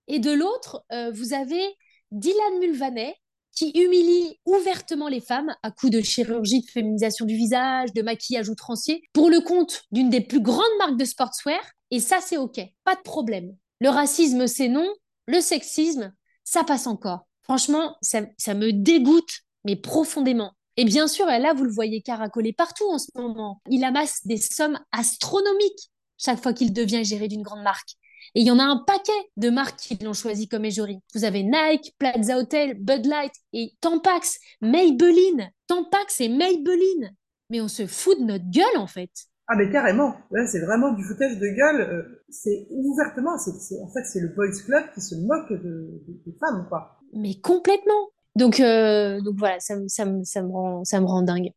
[0.09, 1.63] et de l'autre, euh, vous avez
[2.11, 3.15] Dylan Mulvaney,
[3.55, 8.49] qui humilie ouvertement les femmes à coups de chirurgie de féminisation du visage, de maquillage
[8.49, 11.61] outrancier, pour le compte d'une des plus grandes marques de sportswear.
[11.91, 13.55] Et ça, c'est OK, pas de problème.
[13.83, 14.89] Le racisme, c'est non,
[15.27, 16.15] le sexisme,
[16.45, 17.27] ça passe encore.
[17.43, 18.21] Franchement, ça,
[18.55, 20.53] me dégoûte, mais profondément.
[20.77, 23.61] Et bien sûr, là, vous le voyez caracoler partout en ce moment.
[23.69, 27.97] Il amasse des sommes astronomiques chaque fois qu'il devient géré d'une grande marque.
[28.37, 31.01] Et il y en a un paquet de marques qui l'ont choisi comme égérie.
[31.13, 35.51] Vous avez Nike, Plaza Hotel, Bud Light et Tampax, Maybelline.
[35.67, 37.17] Tampax et Maybelline.
[37.51, 39.11] Mais on se fout de notre gueule, en fait.
[39.49, 40.15] Ah mais carrément,
[40.47, 41.81] c'est vraiment du foutage de gueule.
[41.81, 46.33] Euh, c'est ouvertement, c'est, en fait c'est le boys club qui se moque de, des
[46.39, 47.01] femmes quoi.
[47.13, 48.11] Mais complètement.
[48.37, 51.51] Donc euh, donc voilà, ça, ça, ça, me rend ça me rend dingue.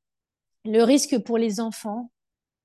[0.66, 2.12] Le risque pour les enfants,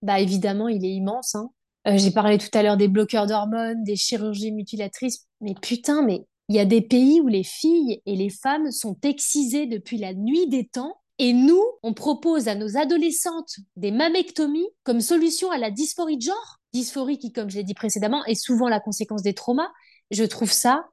[0.03, 1.35] bah évidemment il est immense.
[1.35, 1.51] Hein.
[1.87, 6.27] Euh, j'ai parlé tout à l'heure des bloqueurs d'hormones, des chirurgies mutilatrices, mais putain, mais
[6.49, 10.15] il y a des pays où les filles et les femmes sont excisées depuis la
[10.15, 11.00] nuit des temps.
[11.23, 16.23] Et nous, on propose à nos adolescentes des mammectomies comme solution à la dysphorie de
[16.23, 16.61] genre.
[16.73, 19.71] Dysphorie qui, comme je l'ai dit précédemment, est souvent la conséquence des traumas.
[20.11, 20.87] Je trouve ça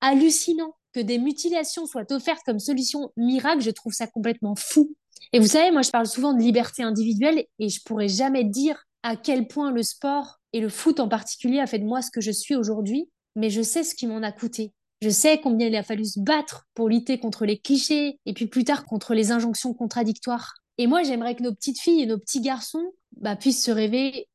[0.00, 0.74] hallucinant.
[0.94, 4.94] Que des mutilations soient offertes comme solution miracle, je trouve ça complètement fou.
[5.34, 8.86] Et vous savez, moi, je parle souvent de liberté individuelle et je pourrais jamais dire
[9.02, 12.10] à quel point le sport et le foot en particulier a fait de moi ce
[12.10, 14.72] que je suis aujourd'hui, mais je sais ce qui m'en a coûté.
[15.02, 18.46] Je sais combien il a fallu se battre pour lutter contre les clichés et puis
[18.46, 20.54] plus tard contre les injonctions contradictoires.
[20.78, 24.28] Et moi, j'aimerais que nos petites filles et nos petits garçons bah, puissent se rêver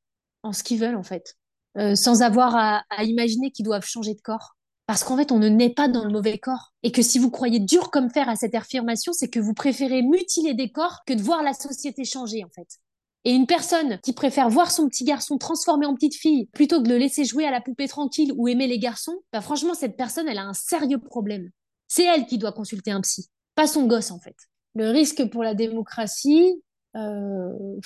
[0.44, 1.36] en ce qu'ils veulent, en fait,
[1.78, 4.56] euh, sans avoir à, à imaginer qu'ils doivent changer de corps.
[4.86, 6.74] Parce qu'en fait, on ne naît pas dans le mauvais corps.
[6.82, 10.02] Et que si vous croyez dur comme fer à cette affirmation, c'est que vous préférez
[10.02, 12.80] mutiler des corps que de voir la société changer, en fait.
[13.26, 16.88] Et une personne qui préfère voir son petit garçon transformé en petite fille plutôt que
[16.88, 19.98] de le laisser jouer à la poupée tranquille ou aimer les garçons, bah franchement, cette
[19.98, 21.50] personne, elle a un sérieux problème.
[21.88, 24.36] C'est elle qui doit consulter un psy, pas son gosse en fait.
[24.76, 26.62] Le risque pour la démocratie,
[26.96, 27.80] euh,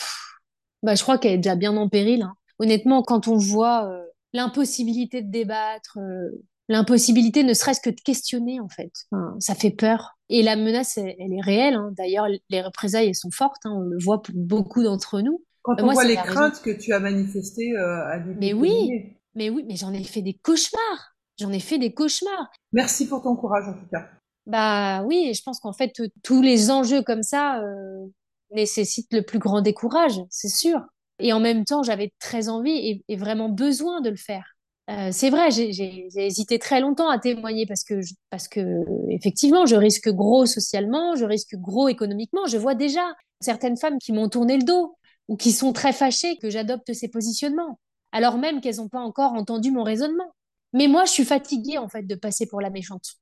[0.84, 2.22] bah, je crois qu'elle est déjà bien en péril.
[2.22, 2.36] Hein.
[2.60, 4.04] Honnêtement, quand on voit euh,
[4.34, 6.30] l'impossibilité de débattre, euh,
[6.70, 8.92] l'impossibilité ne serait-ce que de questionner en fait.
[9.40, 10.18] ça fait peur.
[10.30, 11.76] Et la menace, elle, est réelle.
[11.76, 11.92] Hein.
[11.98, 13.66] D'ailleurs, les représailles, elles sont fortes.
[13.66, 13.74] Hein.
[13.76, 15.44] On le voit pour beaucoup d'entre nous.
[15.62, 19.64] Quand on voit les craintes que tu as manifestées euh, à Mais oui, mais oui,
[19.68, 21.16] mais j'en ai fait des cauchemars.
[21.40, 22.52] J'en ai fait des cauchemars.
[22.74, 24.10] Merci pour ton courage en tout cas.
[24.46, 28.06] Bah oui, et je pense qu'en fait, tous les enjeux comme ça euh,
[28.52, 30.82] nécessitent le plus grand décourage, c'est sûr.
[31.20, 34.53] Et en même temps, j'avais très envie et vraiment besoin de le faire.
[34.90, 39.76] Euh, c'est vrai, j'ai hésité très longtemps à témoigner parce que, parce que effectivement, je
[39.76, 42.46] risque gros socialement, je risque gros économiquement.
[42.48, 43.02] Je vois déjà
[43.40, 44.98] certaines femmes qui m'ont tourné le dos
[45.30, 47.80] ou qui sont très fâchées que j'adopte ces positionnements,
[48.12, 50.36] alors même qu'elles n'ont pas encore entendu mon raisonnement.
[50.74, 53.14] Mais moi, je suis fatiguée en fait de passer pour la méchante.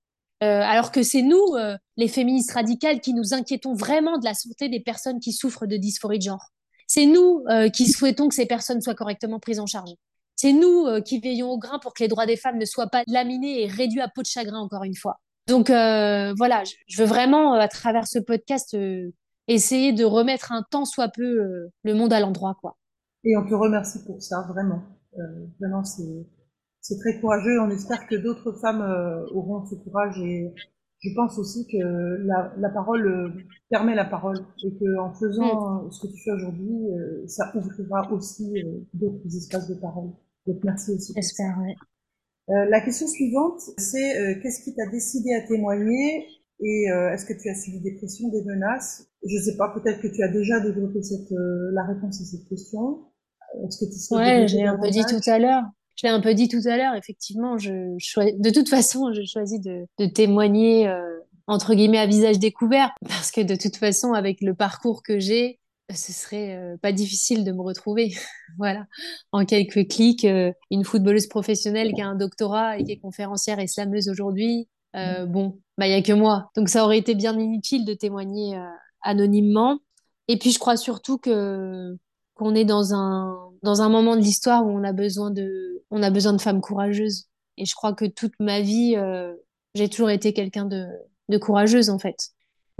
[0.43, 4.33] Euh, alors que c'est nous, euh, les féministes radicales, qui nous inquiétons vraiment de la
[4.33, 6.47] santé des personnes qui souffrent de dysphorie de genre.
[6.87, 9.91] C'est nous qui souhaitons que ces personnes soient correctement prises en charge.
[10.35, 12.87] C'est nous euh, qui veillons au grain pour que les droits des femmes ne soient
[12.87, 15.19] pas laminés et réduits à peau de chagrin, encore une fois.
[15.47, 18.75] Donc euh, voilà, je, veux vraiment, euh, à travers ce podcast,
[19.47, 22.55] essayer de remettre un tant soit peu le monde à l'endroit.
[22.59, 22.77] quoi.
[23.23, 24.83] Et on te remercie pour ça, vraiment.
[25.59, 27.59] vraiment, c'est très courageux.
[27.59, 28.81] On espère que d'autres femmes
[29.33, 30.53] auront ce courage et
[31.01, 31.77] je pense aussi que
[32.57, 33.33] la, parole
[33.69, 35.91] permet la parole et que en faisant mm.
[35.91, 36.87] ce que tu fais aujourd'hui,
[37.27, 38.53] ça ouvrira aussi
[38.93, 40.11] d'autres espaces de parole.
[40.47, 41.13] Donc merci aussi.
[41.15, 41.73] J'espère, oui.
[42.49, 46.25] Euh, la question suivante, c'est euh, qu'est-ce qui t'a décidé à témoigner
[46.59, 49.07] et euh, est-ce que tu as subi des pressions, des menaces?
[49.23, 52.25] Je ne sais pas, peut-être que tu as déjà développé cette, euh, la réponse à
[52.25, 53.05] cette question.
[53.65, 55.63] Est-ce que tu Ouais, j'ai un peu dit tout à l'heure.
[55.95, 59.85] Je l'ai un peu dit tout à l'heure, effectivement, de toute façon, je choisis de,
[60.13, 65.03] témoigner euh, entre guillemets à visage découvert parce que de toute façon, avec le parcours
[65.03, 65.59] que j'ai,
[65.93, 68.13] ce serait euh, pas difficile de me retrouver.
[68.57, 68.85] voilà,
[69.31, 73.59] en quelques clics, euh, une footballeuse professionnelle qui a un doctorat et qui est conférencière
[73.59, 74.67] et slameuse aujourd'hui.
[74.93, 78.61] Bon, bah il y a que moi, donc ça aurait été bien inutile de témoigner
[79.01, 79.79] anonymement.
[80.27, 81.95] Et puis je crois surtout que
[82.35, 86.01] qu'on est dans un dans un moment de l'histoire où on a besoin de on
[86.01, 87.27] a besoin de femmes courageuses.
[87.57, 88.95] Et je crois que toute ma vie,
[89.75, 92.29] j'ai toujours été quelqu'un de courageuse en fait.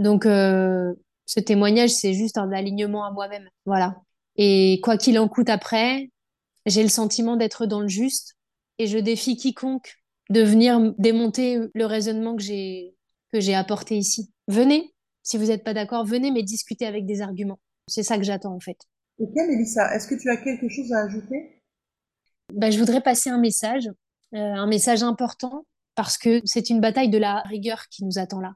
[0.00, 3.48] Donc ce témoignage, c'est juste un alignement à moi-même.
[3.66, 3.96] Voilà.
[4.36, 6.10] Et quoi qu'il en coûte après,
[6.66, 8.34] j'ai le sentiment d'être dans le juste
[8.78, 9.94] et je défie quiconque
[10.30, 12.94] de venir démonter le raisonnement que j'ai
[13.32, 14.30] que j'ai apporté ici.
[14.48, 14.92] Venez,
[15.22, 17.60] si vous n'êtes pas d'accord, venez mais discuter avec des arguments.
[17.88, 18.78] C'est ça que j'attends en fait.
[19.18, 21.61] Ok, Mélissa, est-ce que tu as quelque chose à ajouter?
[22.52, 23.88] Bah, Je voudrais passer un message,
[24.34, 28.40] euh, un message important, parce que c'est une bataille de la rigueur qui nous attend
[28.40, 28.54] là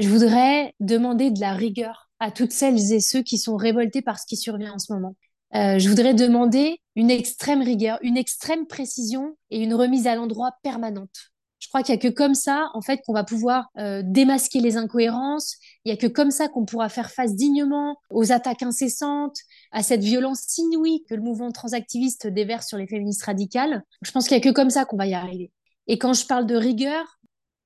[0.00, 4.18] je voudrais demander de la rigueur à toutes celles et ceux qui sont révoltés par
[4.18, 5.14] ce qui survient en ce moment.
[5.54, 10.52] Euh, je voudrais demander une extrême rigueur, une extrême précision et une remise à l'endroit
[10.62, 11.32] permanente.
[11.58, 14.60] Je crois qu'il y a que comme ça, en fait, qu'on va pouvoir euh, démasquer
[14.60, 15.56] les incohérences.
[15.84, 19.38] Il y a que comme ça qu'on pourra faire face dignement aux attaques incessantes,
[19.72, 23.82] à cette violence inouïe que le mouvement transactiviste déverse sur les féministes radicales.
[24.02, 25.52] Je pense qu'il y a que comme ça qu'on va y arriver.
[25.86, 27.18] Et quand je parle de rigueur,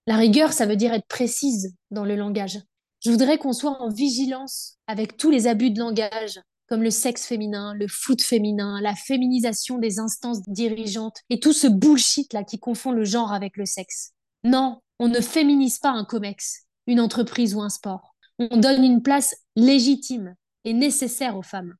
[0.07, 2.61] la rigueur, ça veut dire être précise dans le langage.
[3.05, 7.27] Je voudrais qu'on soit en vigilance avec tous les abus de langage, comme le sexe
[7.27, 12.59] féminin, le foot féminin, la féminisation des instances dirigeantes et tout ce bullshit là qui
[12.59, 14.12] confond le genre avec le sexe.
[14.45, 18.14] Non, on ne féminise pas un comex, une entreprise ou un sport.
[18.39, 21.74] On donne une place légitime et nécessaire aux femmes.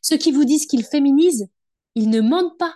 [0.00, 1.48] Ceux qui vous disent qu'ils féminisent,
[1.94, 2.74] ils ne mentent pas.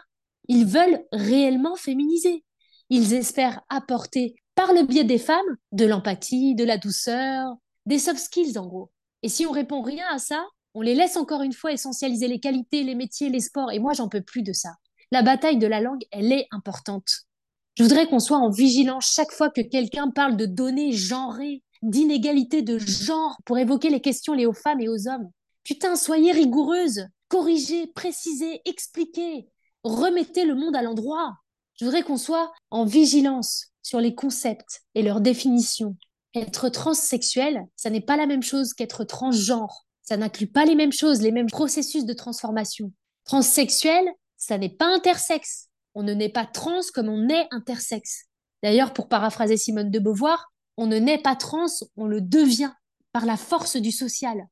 [0.48, 2.44] Ils veulent réellement féminiser.
[2.90, 7.54] Ils espèrent apporter, par le biais des femmes, de l'empathie, de la douceur,
[7.86, 8.90] des soft skills en gros.
[9.22, 10.44] Et si on répond rien à ça,
[10.74, 13.72] on les laisse encore une fois essentialiser les qualités, les métiers, les sports.
[13.72, 14.70] Et moi, j'en peux plus de ça.
[15.10, 17.26] La bataille de la langue, elle est importante.
[17.74, 22.62] Je voudrais qu'on soit en vigilance chaque fois que quelqu'un parle de données genrées, d'inégalité
[22.62, 25.30] de genre pour évoquer les questions liées aux femmes et aux hommes.
[25.64, 29.48] Putain, soyez rigoureuse, corrigez, précisez, expliquez,
[29.84, 31.34] remettez le monde à l'endroit.
[31.78, 35.96] Je voudrais qu'on soit en vigilance sur les concepts et leurs définitions.
[36.34, 39.86] Être transsexuel, ça n'est pas la même chose qu'être transgenre.
[40.02, 42.92] Ça n'inclut pas les mêmes choses, les mêmes processus de transformation.
[43.24, 44.04] Transsexuel,
[44.36, 45.68] ça n'est pas intersexe.
[45.94, 48.26] On ne naît pas trans comme on est intersexe.
[48.62, 51.66] D'ailleurs, pour paraphraser Simone de Beauvoir, on ne naît pas trans,
[51.96, 52.72] on le devient
[53.12, 54.46] par la force du social.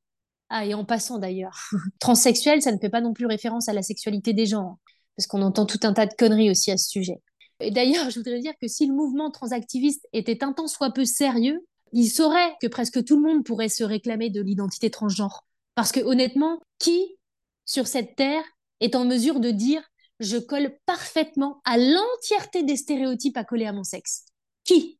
[0.48, 1.70] Ah, et en passant d'ailleurs,
[2.00, 4.78] transsexuel, ça ne fait pas non plus référence à la sexualité des gens,
[5.16, 7.22] parce qu'on entend tout un tas de conneries aussi à ce sujet.
[7.60, 11.04] Et d'ailleurs, je voudrais dire que si le mouvement transactiviste était un tant soit peu
[11.04, 15.44] sérieux, il saurait que presque tout le monde pourrait se réclamer de l'identité transgenre.
[15.74, 17.16] Parce que honnêtement, qui
[17.64, 18.44] sur cette terre
[18.80, 19.82] est en mesure de dire
[20.20, 24.26] je colle parfaitement à l'entièreté des stéréotypes coller à mon sexe
[24.64, 24.98] Qui?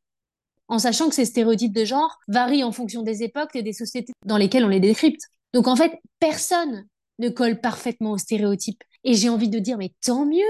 [0.67, 4.13] En sachant que ces stéréotypes de genre varient en fonction des époques et des sociétés
[4.25, 5.21] dans lesquelles on les décrypte.
[5.53, 6.85] Donc en fait, personne
[7.19, 8.83] ne colle parfaitement aux stéréotypes.
[9.03, 10.45] Et j'ai envie de dire, mais tant mieux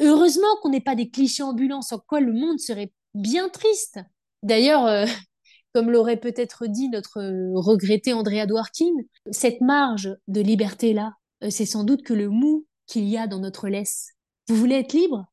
[0.00, 4.00] Heureusement qu'on n'est pas des clichés ambulants sans quoi le monde serait bien triste.
[4.42, 5.04] D'ailleurs, euh,
[5.74, 8.94] comme l'aurait peut-être dit notre euh, regretté Andrea Dworkin,
[9.30, 11.12] cette marge de liberté-là,
[11.44, 14.14] euh, c'est sans doute que le mou qu'il y a dans notre laisse.
[14.48, 15.26] Vous voulez être libre?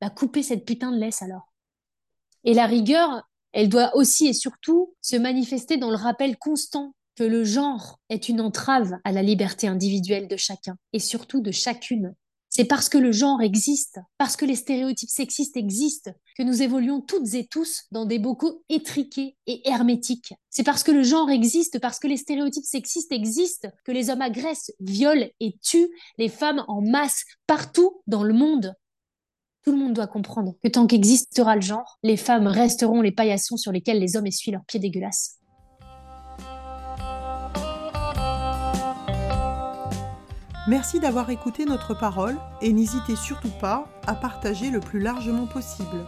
[0.00, 1.52] Bah coupez cette putain de laisse alors.
[2.44, 7.24] Et la rigueur, elle doit aussi et surtout se manifester dans le rappel constant que
[7.24, 12.14] le genre est une entrave à la liberté individuelle de chacun et surtout de chacune.
[12.58, 17.00] C'est parce que le genre existe, parce que les stéréotypes sexistes existent, que nous évoluons
[17.00, 20.34] toutes et tous dans des bocaux étriqués et hermétiques.
[20.50, 24.22] C'est parce que le genre existe, parce que les stéréotypes sexistes existent, que les hommes
[24.22, 25.88] agressent, violent et tuent
[26.18, 28.74] les femmes en masse partout dans le monde.
[29.62, 33.56] Tout le monde doit comprendre que tant qu'existera le genre, les femmes resteront les paillassons
[33.56, 35.37] sur lesquels les hommes essuient leurs pieds dégueulasses.
[40.68, 46.04] Merci d'avoir écouté notre parole et n'hésitez surtout pas à partager le plus largement possible.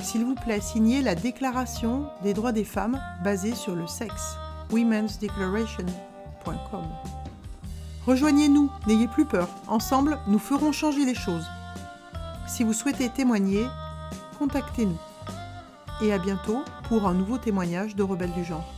[0.00, 4.34] S'il vous plaît, signez la Déclaration des droits des femmes basée sur le sexe,
[4.72, 6.84] womensdeclaration.com.
[8.06, 11.46] Rejoignez-nous, n'ayez plus peur, ensemble nous ferons changer les choses.
[12.48, 13.68] Si vous souhaitez témoigner,
[14.40, 14.98] contactez-nous.
[16.02, 18.68] Et à bientôt pour un nouveau témoignage de Rebelles du genre.